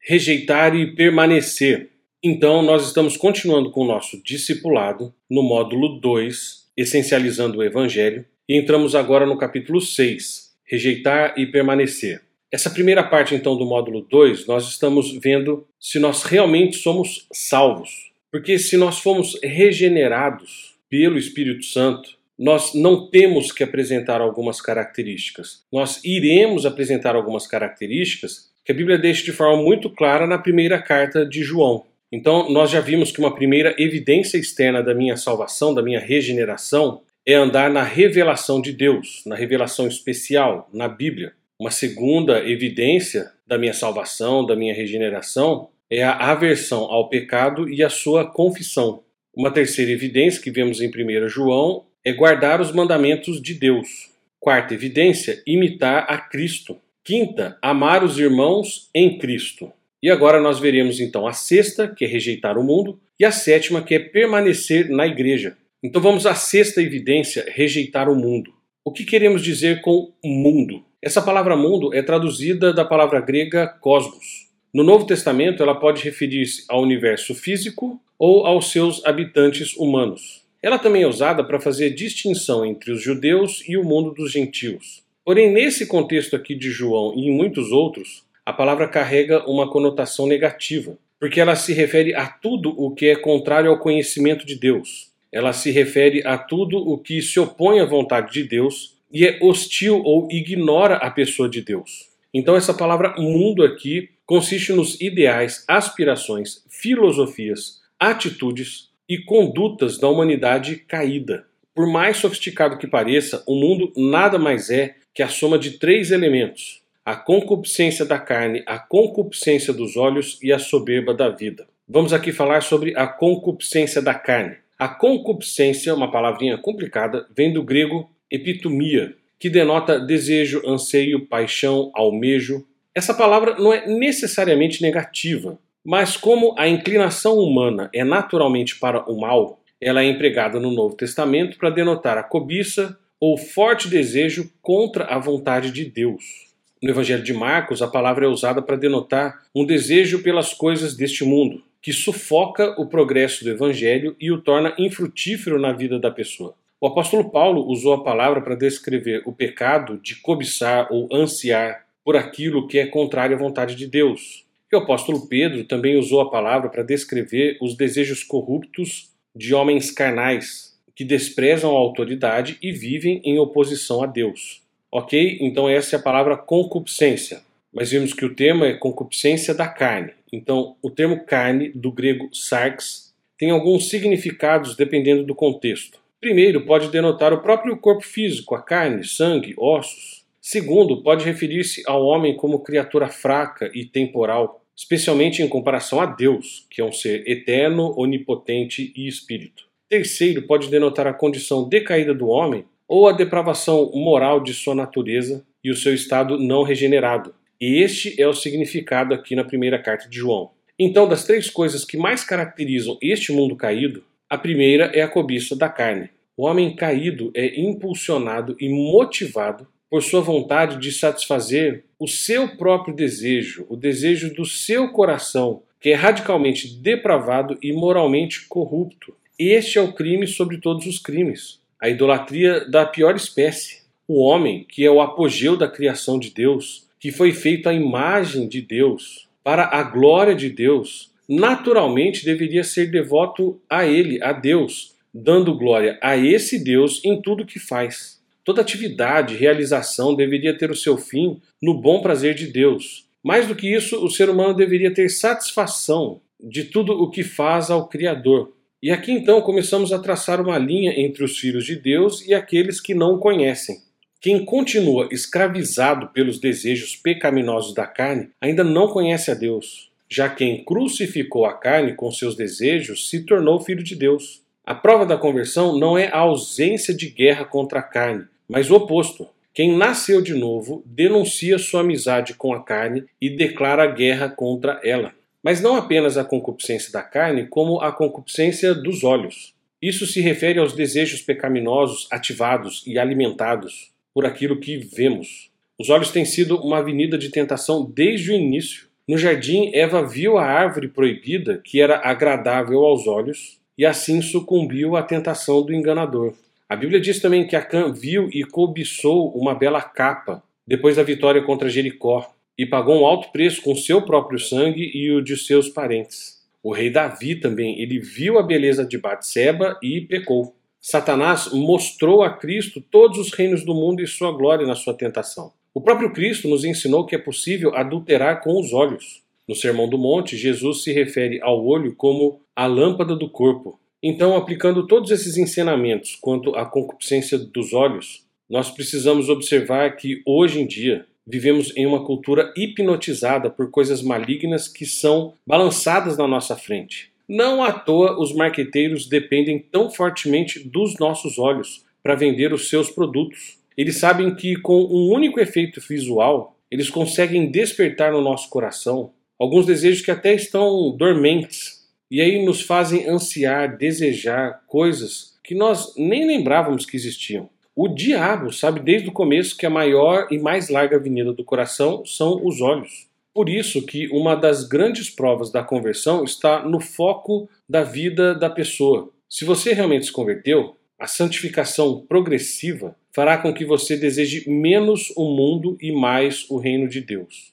rejeitar 0.00 0.74
e 0.74 0.94
permanecer. 0.94 1.90
Então, 2.22 2.62
nós 2.62 2.86
estamos 2.86 3.16
continuando 3.16 3.70
com 3.70 3.82
o 3.82 3.86
nosso 3.86 4.22
discipulado 4.22 5.14
no 5.28 5.42
módulo 5.42 6.00
2, 6.00 6.70
essencializando 6.76 7.58
o 7.58 7.62
Evangelho, 7.62 8.24
e 8.48 8.56
entramos 8.56 8.94
agora 8.94 9.26
no 9.26 9.38
capítulo 9.38 9.80
6, 9.80 10.52
rejeitar 10.64 11.34
e 11.38 11.46
permanecer. 11.46 12.22
Essa 12.52 12.68
primeira 12.68 13.02
parte, 13.02 13.34
então, 13.34 13.56
do 13.56 13.64
módulo 13.64 14.00
2, 14.10 14.46
nós 14.46 14.68
estamos 14.68 15.12
vendo 15.18 15.66
se 15.78 15.98
nós 15.98 16.24
realmente 16.24 16.76
somos 16.76 17.26
salvos. 17.32 18.10
Porque 18.30 18.58
se 18.58 18.76
nós 18.76 18.98
fomos 18.98 19.38
regenerados 19.42 20.74
pelo 20.88 21.18
Espírito 21.18 21.64
Santo, 21.64 22.18
nós 22.38 22.74
não 22.74 23.08
temos 23.08 23.52
que 23.52 23.62
apresentar 23.62 24.20
algumas 24.20 24.60
características. 24.60 25.62
Nós 25.70 26.02
iremos 26.04 26.64
apresentar 26.64 27.14
algumas 27.14 27.46
características 27.46 28.49
que 28.64 28.72
a 28.72 28.74
Bíblia 28.74 28.98
deixa 28.98 29.24
de 29.24 29.32
forma 29.32 29.62
muito 29.62 29.90
clara 29.90 30.26
na 30.26 30.38
primeira 30.38 30.80
carta 30.80 31.24
de 31.24 31.42
João. 31.42 31.84
Então, 32.12 32.50
nós 32.50 32.70
já 32.70 32.80
vimos 32.80 33.12
que 33.12 33.20
uma 33.20 33.34
primeira 33.34 33.74
evidência 33.78 34.36
externa 34.36 34.82
da 34.82 34.94
minha 34.94 35.16
salvação, 35.16 35.72
da 35.72 35.82
minha 35.82 36.00
regeneração, 36.00 37.02
é 37.24 37.34
andar 37.34 37.70
na 37.70 37.82
revelação 37.82 38.60
de 38.60 38.72
Deus, 38.72 39.22
na 39.26 39.36
revelação 39.36 39.86
especial, 39.86 40.68
na 40.72 40.88
Bíblia. 40.88 41.32
Uma 41.58 41.70
segunda 41.70 42.38
evidência 42.48 43.30
da 43.46 43.58
minha 43.58 43.74
salvação, 43.74 44.44
da 44.44 44.56
minha 44.56 44.74
regeneração, 44.74 45.68
é 45.90 46.02
a 46.02 46.12
aversão 46.12 46.84
ao 46.84 47.08
pecado 47.08 47.68
e 47.68 47.82
a 47.82 47.90
sua 47.90 48.24
confissão. 48.24 49.02
Uma 49.34 49.50
terceira 49.50 49.90
evidência 49.90 50.42
que 50.42 50.50
vemos 50.50 50.80
em 50.80 50.88
1 50.88 51.28
João 51.28 51.84
é 52.04 52.12
guardar 52.12 52.60
os 52.60 52.72
mandamentos 52.72 53.40
de 53.40 53.54
Deus. 53.54 54.10
Quarta 54.38 54.72
evidência, 54.72 55.42
imitar 55.46 56.06
a 56.08 56.16
Cristo. 56.16 56.78
Quinta, 57.10 57.58
amar 57.60 58.04
os 58.04 58.20
irmãos 58.20 58.88
em 58.94 59.18
Cristo. 59.18 59.72
E 60.00 60.08
agora 60.08 60.40
nós 60.40 60.60
veremos 60.60 61.00
então 61.00 61.26
a 61.26 61.32
sexta, 61.32 61.88
que 61.88 62.04
é 62.04 62.08
rejeitar 62.08 62.56
o 62.56 62.62
mundo, 62.62 63.00
e 63.18 63.24
a 63.24 63.32
sétima, 63.32 63.82
que 63.82 63.96
é 63.96 63.98
permanecer 63.98 64.88
na 64.88 65.08
igreja. 65.08 65.56
Então 65.82 66.00
vamos 66.00 66.24
à 66.24 66.36
sexta 66.36 66.80
evidência, 66.80 67.44
rejeitar 67.48 68.08
o 68.08 68.14
mundo. 68.14 68.52
O 68.84 68.92
que 68.92 69.04
queremos 69.04 69.42
dizer 69.42 69.80
com 69.80 70.12
mundo? 70.24 70.84
Essa 71.02 71.20
palavra 71.20 71.56
mundo 71.56 71.92
é 71.92 72.00
traduzida 72.00 72.72
da 72.72 72.84
palavra 72.84 73.20
grega 73.20 73.66
cosmos. 73.66 74.46
No 74.72 74.84
Novo 74.84 75.04
Testamento, 75.04 75.64
ela 75.64 75.74
pode 75.74 76.04
referir-se 76.04 76.64
ao 76.68 76.80
universo 76.80 77.34
físico 77.34 78.00
ou 78.16 78.46
aos 78.46 78.70
seus 78.70 79.04
habitantes 79.04 79.76
humanos. 79.76 80.44
Ela 80.62 80.78
também 80.78 81.02
é 81.02 81.08
usada 81.08 81.42
para 81.42 81.58
fazer 81.58 81.90
distinção 81.90 82.64
entre 82.64 82.92
os 82.92 83.02
judeus 83.02 83.64
e 83.66 83.76
o 83.76 83.82
mundo 83.82 84.14
dos 84.14 84.30
gentios. 84.30 85.02
Porém, 85.24 85.50
nesse 85.50 85.86
contexto 85.86 86.34
aqui 86.34 86.54
de 86.54 86.70
João 86.70 87.14
e 87.14 87.28
em 87.28 87.36
muitos 87.36 87.70
outros, 87.72 88.24
a 88.44 88.52
palavra 88.52 88.88
carrega 88.88 89.48
uma 89.48 89.70
conotação 89.70 90.26
negativa, 90.26 90.98
porque 91.18 91.40
ela 91.40 91.54
se 91.54 91.72
refere 91.72 92.14
a 92.14 92.26
tudo 92.26 92.70
o 92.70 92.90
que 92.90 93.06
é 93.06 93.16
contrário 93.16 93.70
ao 93.70 93.78
conhecimento 93.78 94.46
de 94.46 94.54
Deus. 94.54 95.10
Ela 95.32 95.52
se 95.52 95.70
refere 95.70 96.26
a 96.26 96.36
tudo 96.36 96.76
o 96.78 96.98
que 96.98 97.22
se 97.22 97.38
opõe 97.38 97.80
à 97.80 97.84
vontade 97.84 98.32
de 98.32 98.44
Deus 98.44 98.96
e 99.12 99.26
é 99.26 99.38
hostil 99.42 100.02
ou 100.02 100.28
ignora 100.30 100.96
a 100.96 101.10
pessoa 101.10 101.48
de 101.48 101.62
Deus. 101.62 102.08
Então, 102.32 102.56
essa 102.56 102.72
palavra 102.72 103.14
mundo 103.18 103.62
aqui 103.62 104.08
consiste 104.24 104.72
nos 104.72 105.00
ideais, 105.00 105.64
aspirações, 105.68 106.64
filosofias, 106.68 107.80
atitudes, 107.98 108.90
e 109.10 109.18
condutas 109.18 109.98
da 109.98 110.08
humanidade 110.08 110.76
caída. 110.76 111.44
Por 111.74 111.90
mais 111.90 112.18
sofisticado 112.18 112.78
que 112.78 112.86
pareça, 112.86 113.42
o 113.44 113.56
mundo 113.56 113.92
nada 113.96 114.38
mais 114.38 114.70
é 114.70 114.94
que 115.14 115.22
a 115.22 115.28
soma 115.28 115.58
de 115.58 115.72
três 115.72 116.10
elementos: 116.10 116.82
a 117.04 117.16
concupiscência 117.16 118.04
da 118.04 118.18
carne, 118.18 118.62
a 118.66 118.78
concupiscência 118.78 119.72
dos 119.72 119.96
olhos 119.96 120.38
e 120.42 120.52
a 120.52 120.58
soberba 120.58 121.14
da 121.14 121.28
vida. 121.28 121.66
Vamos 121.88 122.12
aqui 122.12 122.32
falar 122.32 122.62
sobre 122.62 122.96
a 122.96 123.06
concupiscência 123.06 124.00
da 124.00 124.14
carne. 124.14 124.56
A 124.78 124.88
concupiscência, 124.88 125.94
uma 125.94 126.10
palavrinha 126.10 126.56
complicada, 126.56 127.26
vem 127.36 127.52
do 127.52 127.62
grego 127.62 128.08
epitomia, 128.30 129.14
que 129.38 129.50
denota 129.50 129.98
desejo, 129.98 130.62
anseio, 130.66 131.26
paixão, 131.26 131.90
almejo. 131.94 132.64
Essa 132.94 133.12
palavra 133.12 133.56
não 133.58 133.72
é 133.72 133.86
necessariamente 133.86 134.80
negativa, 134.80 135.58
mas 135.84 136.16
como 136.16 136.54
a 136.58 136.68
inclinação 136.68 137.38
humana 137.38 137.90
é 137.92 138.04
naturalmente 138.04 138.78
para 138.78 139.10
o 139.10 139.20
mal, 139.20 139.60
ela 139.80 140.02
é 140.02 140.06
empregada 140.06 140.60
no 140.60 140.70
Novo 140.70 140.94
Testamento 140.94 141.58
para 141.58 141.70
denotar 141.70 142.18
a 142.18 142.22
cobiça 142.22 142.98
ou 143.20 143.36
forte 143.36 143.88
desejo 143.88 144.50
contra 144.62 145.04
a 145.04 145.18
vontade 145.18 145.70
de 145.70 145.84
Deus. 145.84 146.48
No 146.82 146.88
Evangelho 146.88 147.22
de 147.22 147.34
Marcos, 147.34 147.82
a 147.82 147.86
palavra 147.86 148.24
é 148.24 148.28
usada 148.28 148.62
para 148.62 148.76
denotar 148.76 149.42
um 149.54 149.66
desejo 149.66 150.22
pelas 150.22 150.54
coisas 150.54 150.96
deste 150.96 151.22
mundo, 151.22 151.62
que 151.82 151.92
sufoca 151.92 152.74
o 152.80 152.86
progresso 152.86 153.44
do 153.44 153.50
Evangelho 153.50 154.16
e 154.18 154.32
o 154.32 154.40
torna 154.40 154.74
infrutífero 154.78 155.60
na 155.60 155.72
vida 155.72 155.98
da 155.98 156.10
pessoa. 156.10 156.54
O 156.80 156.86
apóstolo 156.86 157.30
Paulo 157.30 157.66
usou 157.66 157.92
a 157.92 158.02
palavra 158.02 158.40
para 158.40 158.54
descrever 158.54 159.22
o 159.26 159.32
pecado 159.32 159.98
de 160.02 160.16
cobiçar 160.16 160.88
ou 160.90 161.06
ansiar 161.12 161.84
por 162.02 162.16
aquilo 162.16 162.66
que 162.66 162.78
é 162.78 162.86
contrário 162.86 163.36
à 163.36 163.38
vontade 163.38 163.74
de 163.74 163.86
Deus. 163.86 164.46
E 164.72 164.76
o 164.76 164.78
apóstolo 164.78 165.26
Pedro 165.26 165.64
também 165.64 165.98
usou 165.98 166.22
a 166.22 166.30
palavra 166.30 166.70
para 166.70 166.82
descrever 166.82 167.58
os 167.60 167.76
desejos 167.76 168.24
corruptos 168.24 169.10
de 169.36 169.54
homens 169.54 169.90
carnais, 169.90 170.69
que 170.94 171.04
desprezam 171.04 171.76
a 171.76 171.78
autoridade 171.78 172.58
e 172.62 172.72
vivem 172.72 173.20
em 173.24 173.38
oposição 173.38 174.02
a 174.02 174.06
Deus. 174.06 174.62
Ok? 174.90 175.38
Então, 175.40 175.68
essa 175.68 175.96
é 175.96 175.98
a 175.98 176.02
palavra 176.02 176.36
concupiscência. 176.36 177.42
Mas 177.72 177.90
vimos 177.90 178.12
que 178.12 178.24
o 178.24 178.34
termo 178.34 178.64
é 178.64 178.74
concupiscência 178.74 179.54
da 179.54 179.68
carne. 179.68 180.12
Então, 180.32 180.76
o 180.82 180.90
termo 180.90 181.24
carne, 181.24 181.70
do 181.70 181.92
grego 181.92 182.28
sarx, 182.32 183.14
tem 183.38 183.50
alguns 183.50 183.88
significados 183.88 184.76
dependendo 184.76 185.24
do 185.24 185.34
contexto. 185.34 185.98
Primeiro, 186.20 186.66
pode 186.66 186.88
denotar 186.88 187.32
o 187.32 187.40
próprio 187.40 187.76
corpo 187.76 188.04
físico, 188.04 188.54
a 188.54 188.62
carne, 188.62 189.04
sangue, 189.04 189.54
ossos. 189.56 190.24
Segundo, 190.40 191.02
pode 191.02 191.24
referir-se 191.24 191.82
ao 191.86 192.04
homem 192.04 192.36
como 192.36 192.60
criatura 192.60 193.08
fraca 193.08 193.70
e 193.74 193.84
temporal 193.84 194.60
especialmente 194.80 195.42
em 195.42 195.48
comparação 195.48 196.00
a 196.00 196.06
Deus, 196.06 196.66
que 196.70 196.80
é 196.80 196.84
um 196.84 196.90
ser 196.90 197.22
eterno, 197.28 197.92
onipotente 197.98 198.94
e 198.96 199.06
espírito. 199.06 199.68
Terceiro, 199.90 200.42
pode 200.42 200.70
denotar 200.70 201.08
a 201.08 201.12
condição 201.12 201.68
decaída 201.68 202.14
do 202.14 202.28
homem 202.28 202.64
ou 202.86 203.08
a 203.08 203.12
depravação 203.12 203.90
moral 203.92 204.40
de 204.40 204.54
sua 204.54 204.72
natureza 204.72 205.44
e 205.64 205.68
o 205.68 205.74
seu 205.74 205.92
estado 205.92 206.38
não 206.38 206.62
regenerado. 206.62 207.34
E 207.60 207.82
este 207.82 208.14
é 208.22 208.28
o 208.28 208.32
significado 208.32 209.12
aqui 209.12 209.34
na 209.34 209.42
primeira 209.42 209.80
carta 209.80 210.08
de 210.08 210.16
João. 210.16 210.52
Então, 210.78 211.08
das 211.08 211.24
três 211.24 211.50
coisas 211.50 211.84
que 211.84 211.96
mais 211.96 212.22
caracterizam 212.22 212.96
este 213.02 213.32
mundo 213.32 213.56
caído, 213.56 214.04
a 214.28 214.38
primeira 214.38 214.92
é 214.94 215.02
a 215.02 215.08
cobiça 215.08 215.56
da 215.56 215.68
carne. 215.68 216.08
O 216.36 216.46
homem 216.46 216.76
caído 216.76 217.32
é 217.34 217.60
impulsionado 217.60 218.56
e 218.60 218.68
motivado 218.68 219.66
por 219.90 220.04
sua 220.04 220.20
vontade 220.20 220.78
de 220.78 220.92
satisfazer 220.92 221.82
o 221.98 222.06
seu 222.06 222.56
próprio 222.56 222.94
desejo, 222.94 223.66
o 223.68 223.76
desejo 223.76 224.32
do 224.32 224.44
seu 224.44 224.92
coração, 224.92 225.64
que 225.80 225.90
é 225.90 225.94
radicalmente 225.96 226.68
depravado 226.80 227.58
e 227.60 227.72
moralmente 227.72 228.46
corrupto. 228.46 229.18
Este 229.42 229.78
é 229.78 229.80
o 229.80 229.94
crime 229.94 230.26
sobre 230.26 230.58
todos 230.58 230.84
os 230.84 230.98
crimes, 230.98 231.60
a 231.80 231.88
idolatria 231.88 232.68
da 232.68 232.84
pior 232.84 233.16
espécie. 233.16 233.80
O 234.06 234.20
homem, 234.22 234.66
que 234.68 234.84
é 234.84 234.90
o 234.90 235.00
apogeu 235.00 235.56
da 235.56 235.66
criação 235.66 236.18
de 236.18 236.28
Deus, 236.28 236.86
que 236.98 237.10
foi 237.10 237.32
feito 237.32 237.66
à 237.66 237.72
imagem 237.72 238.46
de 238.46 238.60
Deus, 238.60 239.30
para 239.42 239.64
a 239.74 239.82
glória 239.82 240.34
de 240.34 240.50
Deus, 240.50 241.10
naturalmente 241.26 242.22
deveria 242.22 242.62
ser 242.62 242.90
devoto 242.90 243.58
a 243.66 243.86
Ele, 243.86 244.22
a 244.22 244.34
Deus, 244.34 244.94
dando 245.14 245.56
glória 245.56 245.98
a 246.02 246.18
esse 246.18 246.62
Deus 246.62 247.02
em 247.02 247.18
tudo 247.22 247.46
que 247.46 247.58
faz. 247.58 248.20
Toda 248.44 248.60
atividade, 248.60 249.36
realização 249.36 250.14
deveria 250.14 250.52
ter 250.52 250.70
o 250.70 250.76
seu 250.76 250.98
fim 250.98 251.40
no 251.62 251.72
bom 251.72 252.02
prazer 252.02 252.34
de 252.34 252.46
Deus. 252.46 253.06
Mais 253.24 253.48
do 253.48 253.56
que 253.56 253.74
isso, 253.74 254.04
o 254.04 254.10
ser 254.10 254.28
humano 254.28 254.52
deveria 254.52 254.92
ter 254.92 255.08
satisfação 255.08 256.20
de 256.38 256.64
tudo 256.64 256.92
o 256.92 257.10
que 257.10 257.22
faz 257.22 257.70
ao 257.70 257.88
Criador. 257.88 258.52
E 258.82 258.90
aqui 258.90 259.12
então 259.12 259.42
começamos 259.42 259.92
a 259.92 259.98
traçar 259.98 260.40
uma 260.40 260.56
linha 260.56 260.98
entre 260.98 261.22
os 261.22 261.38
filhos 261.38 261.66
de 261.66 261.76
Deus 261.76 262.26
e 262.26 262.32
aqueles 262.32 262.80
que 262.80 262.94
não 262.94 263.16
o 263.16 263.18
conhecem. 263.18 263.82
Quem 264.18 264.42
continua 264.42 265.06
escravizado 265.10 266.08
pelos 266.08 266.38
desejos 266.38 266.96
pecaminosos 266.96 267.74
da 267.74 267.86
carne 267.86 268.30
ainda 268.40 268.64
não 268.64 268.88
conhece 268.88 269.30
a 269.30 269.34
Deus. 269.34 269.90
Já 270.08 270.30
quem 270.30 270.64
crucificou 270.64 271.44
a 271.44 271.52
carne 271.52 271.94
com 271.94 272.10
seus 272.10 272.34
desejos 272.34 273.10
se 273.10 273.20
tornou 273.20 273.60
filho 273.60 273.84
de 273.84 273.94
Deus. 273.94 274.42
A 274.64 274.74
prova 274.74 275.04
da 275.04 275.18
conversão 275.18 275.78
não 275.78 275.98
é 275.98 276.08
a 276.08 276.18
ausência 276.18 276.94
de 276.94 277.10
guerra 277.10 277.44
contra 277.44 277.80
a 277.80 277.82
carne, 277.82 278.24
mas 278.48 278.70
o 278.70 278.76
oposto. 278.76 279.28
Quem 279.52 279.76
nasceu 279.76 280.22
de 280.22 280.32
novo 280.32 280.82
denuncia 280.86 281.58
sua 281.58 281.80
amizade 281.80 282.32
com 282.32 282.54
a 282.54 282.62
carne 282.62 283.04
e 283.20 283.28
declara 283.28 283.86
guerra 283.86 284.30
contra 284.30 284.80
ela. 284.82 285.12
Mas 285.42 285.60
não 285.60 285.76
apenas 285.76 286.18
a 286.18 286.24
concupiscência 286.24 286.92
da 286.92 287.02
carne, 287.02 287.46
como 287.46 287.80
a 287.80 287.92
concupiscência 287.92 288.74
dos 288.74 289.04
olhos. 289.04 289.54
Isso 289.80 290.06
se 290.06 290.20
refere 290.20 290.58
aos 290.58 290.74
desejos 290.74 291.22
pecaminosos 291.22 292.06
ativados 292.10 292.84
e 292.86 292.98
alimentados 292.98 293.90
por 294.12 294.26
aquilo 294.26 294.60
que 294.60 294.76
vemos. 294.76 295.50
Os 295.78 295.88
olhos 295.88 296.10
têm 296.10 296.26
sido 296.26 296.60
uma 296.60 296.78
avenida 296.78 297.16
de 297.16 297.30
tentação 297.30 297.82
desde 297.84 298.30
o 298.30 298.34
início. 298.34 298.88
No 299.08 299.16
jardim, 299.16 299.70
Eva 299.72 300.06
viu 300.06 300.36
a 300.36 300.44
árvore 300.44 300.88
proibida, 300.88 301.60
que 301.64 301.80
era 301.80 301.98
agradável 302.04 302.84
aos 302.84 303.06
olhos, 303.06 303.58
e 303.78 303.86
assim 303.86 304.20
sucumbiu 304.20 304.94
à 304.94 305.02
tentação 305.02 305.62
do 305.62 305.72
enganador. 305.72 306.34
A 306.68 306.76
Bíblia 306.76 307.00
diz 307.00 307.18
também 307.18 307.46
que 307.46 307.56
Acã 307.56 307.90
viu 307.90 308.28
e 308.30 308.44
cobiçou 308.44 309.30
uma 309.30 309.54
bela 309.54 309.80
capa 309.80 310.42
depois 310.66 310.96
da 310.96 311.02
vitória 311.02 311.42
contra 311.42 311.70
Jericó 311.70 312.30
e 312.56 312.66
pagou 312.66 313.00
um 313.00 313.06
alto 313.06 313.30
preço 313.32 313.62
com 313.62 313.74
seu 313.74 314.02
próprio 314.02 314.38
sangue 314.38 314.90
e 314.94 315.10
o 315.10 315.22
de 315.22 315.36
seus 315.36 315.68
parentes. 315.68 316.40
O 316.62 316.72
rei 316.72 316.90
Davi 316.90 317.36
também, 317.36 317.80
ele 317.80 317.98
viu 317.98 318.38
a 318.38 318.42
beleza 318.42 318.84
de 318.84 318.98
Batseba 318.98 319.78
e 319.82 320.00
pecou. 320.02 320.54
Satanás 320.80 321.52
mostrou 321.52 322.22
a 322.22 322.30
Cristo 322.30 322.80
todos 322.80 323.18
os 323.18 323.32
reinos 323.32 323.64
do 323.64 323.74
mundo 323.74 324.02
e 324.02 324.06
sua 324.06 324.32
glória 324.32 324.66
na 324.66 324.74
sua 324.74 324.94
tentação. 324.94 325.52
O 325.72 325.80
próprio 325.80 326.12
Cristo 326.12 326.48
nos 326.48 326.64
ensinou 326.64 327.06
que 327.06 327.14
é 327.14 327.18
possível 327.18 327.74
adulterar 327.74 328.42
com 328.42 328.58
os 328.58 328.72
olhos. 328.72 329.22
No 329.48 329.54
Sermão 329.54 329.88
do 329.88 329.98
Monte, 329.98 330.36
Jesus 330.36 330.82
se 330.82 330.92
refere 330.92 331.40
ao 331.42 331.64
olho 331.64 331.94
como 331.94 332.40
a 332.54 332.66
lâmpada 332.66 333.16
do 333.16 333.28
corpo. 333.28 333.78
Então, 334.02 334.36
aplicando 334.36 334.86
todos 334.86 335.10
esses 335.10 335.36
ensinamentos 335.36 336.16
quanto 336.20 336.54
à 336.56 336.64
concupiscência 336.64 337.38
dos 337.38 337.72
olhos, 337.72 338.24
nós 338.48 338.70
precisamos 338.70 339.28
observar 339.28 339.96
que 339.96 340.22
hoje 340.26 340.60
em 340.60 340.66
dia 340.66 341.06
vivemos 341.30 341.74
em 341.76 341.86
uma 341.86 342.04
cultura 342.04 342.52
hipnotizada 342.56 343.48
por 343.48 343.70
coisas 343.70 344.02
malignas 344.02 344.68
que 344.68 344.84
são 344.84 345.34
balançadas 345.46 346.16
na 346.18 346.26
nossa 346.26 346.56
frente. 346.56 347.10
Não 347.28 347.62
à 347.62 347.72
toa 347.72 348.20
os 348.20 348.34
marqueteiros 348.34 349.08
dependem 349.08 349.58
tão 349.58 349.88
fortemente 349.88 350.58
dos 350.58 350.98
nossos 350.98 351.38
olhos 351.38 351.84
para 352.02 352.16
vender 352.16 352.52
os 352.52 352.68
seus 352.68 352.90
produtos. 352.90 353.58
Eles 353.76 353.98
sabem 353.98 354.34
que 354.34 354.56
com 354.56 354.82
um 354.82 355.12
único 355.12 355.38
efeito 355.38 355.80
visual, 355.80 356.56
eles 356.70 356.90
conseguem 356.90 357.50
despertar 357.50 358.12
no 358.12 358.20
nosso 358.20 358.50
coração 358.50 359.12
alguns 359.38 359.64
desejos 359.64 360.02
que 360.02 360.10
até 360.10 360.34
estão 360.34 360.94
dormentes, 360.96 361.88
e 362.10 362.20
aí 362.20 362.44
nos 362.44 362.60
fazem 362.60 363.08
ansiar, 363.08 363.78
desejar 363.78 364.62
coisas 364.66 365.38
que 365.42 365.54
nós 365.54 365.94
nem 365.96 366.26
lembrávamos 366.26 366.84
que 366.84 366.96
existiam. 366.96 367.48
O 367.74 367.88
diabo 367.88 368.52
sabe 368.52 368.80
desde 368.80 369.08
o 369.08 369.12
começo 369.12 369.56
que 369.56 369.64
a 369.64 369.70
maior 369.70 370.26
e 370.30 370.38
mais 370.38 370.68
larga 370.68 370.96
avenida 370.96 371.32
do 371.32 371.44
coração 371.44 372.04
são 372.04 372.44
os 372.44 372.60
olhos. 372.60 373.08
Por 373.32 373.48
isso 373.48 373.86
que 373.86 374.08
uma 374.08 374.34
das 374.34 374.66
grandes 374.66 375.08
provas 375.08 375.50
da 375.50 375.62
conversão 375.62 376.24
está 376.24 376.62
no 376.62 376.80
foco 376.80 377.48
da 377.68 377.82
vida 377.82 378.34
da 378.34 378.50
pessoa. 378.50 379.10
Se 379.28 379.44
você 379.44 379.72
realmente 379.72 380.06
se 380.06 380.12
converteu, 380.12 380.76
a 380.98 381.06
santificação 381.06 382.04
progressiva 382.08 382.96
fará 383.12 383.38
com 383.38 383.54
que 383.54 383.64
você 383.64 383.96
deseje 383.96 384.48
menos 384.50 385.12
o 385.16 385.24
mundo 385.24 385.78
e 385.80 385.92
mais 385.92 386.44
o 386.50 386.58
reino 386.58 386.88
de 386.88 387.00
Deus. 387.00 387.52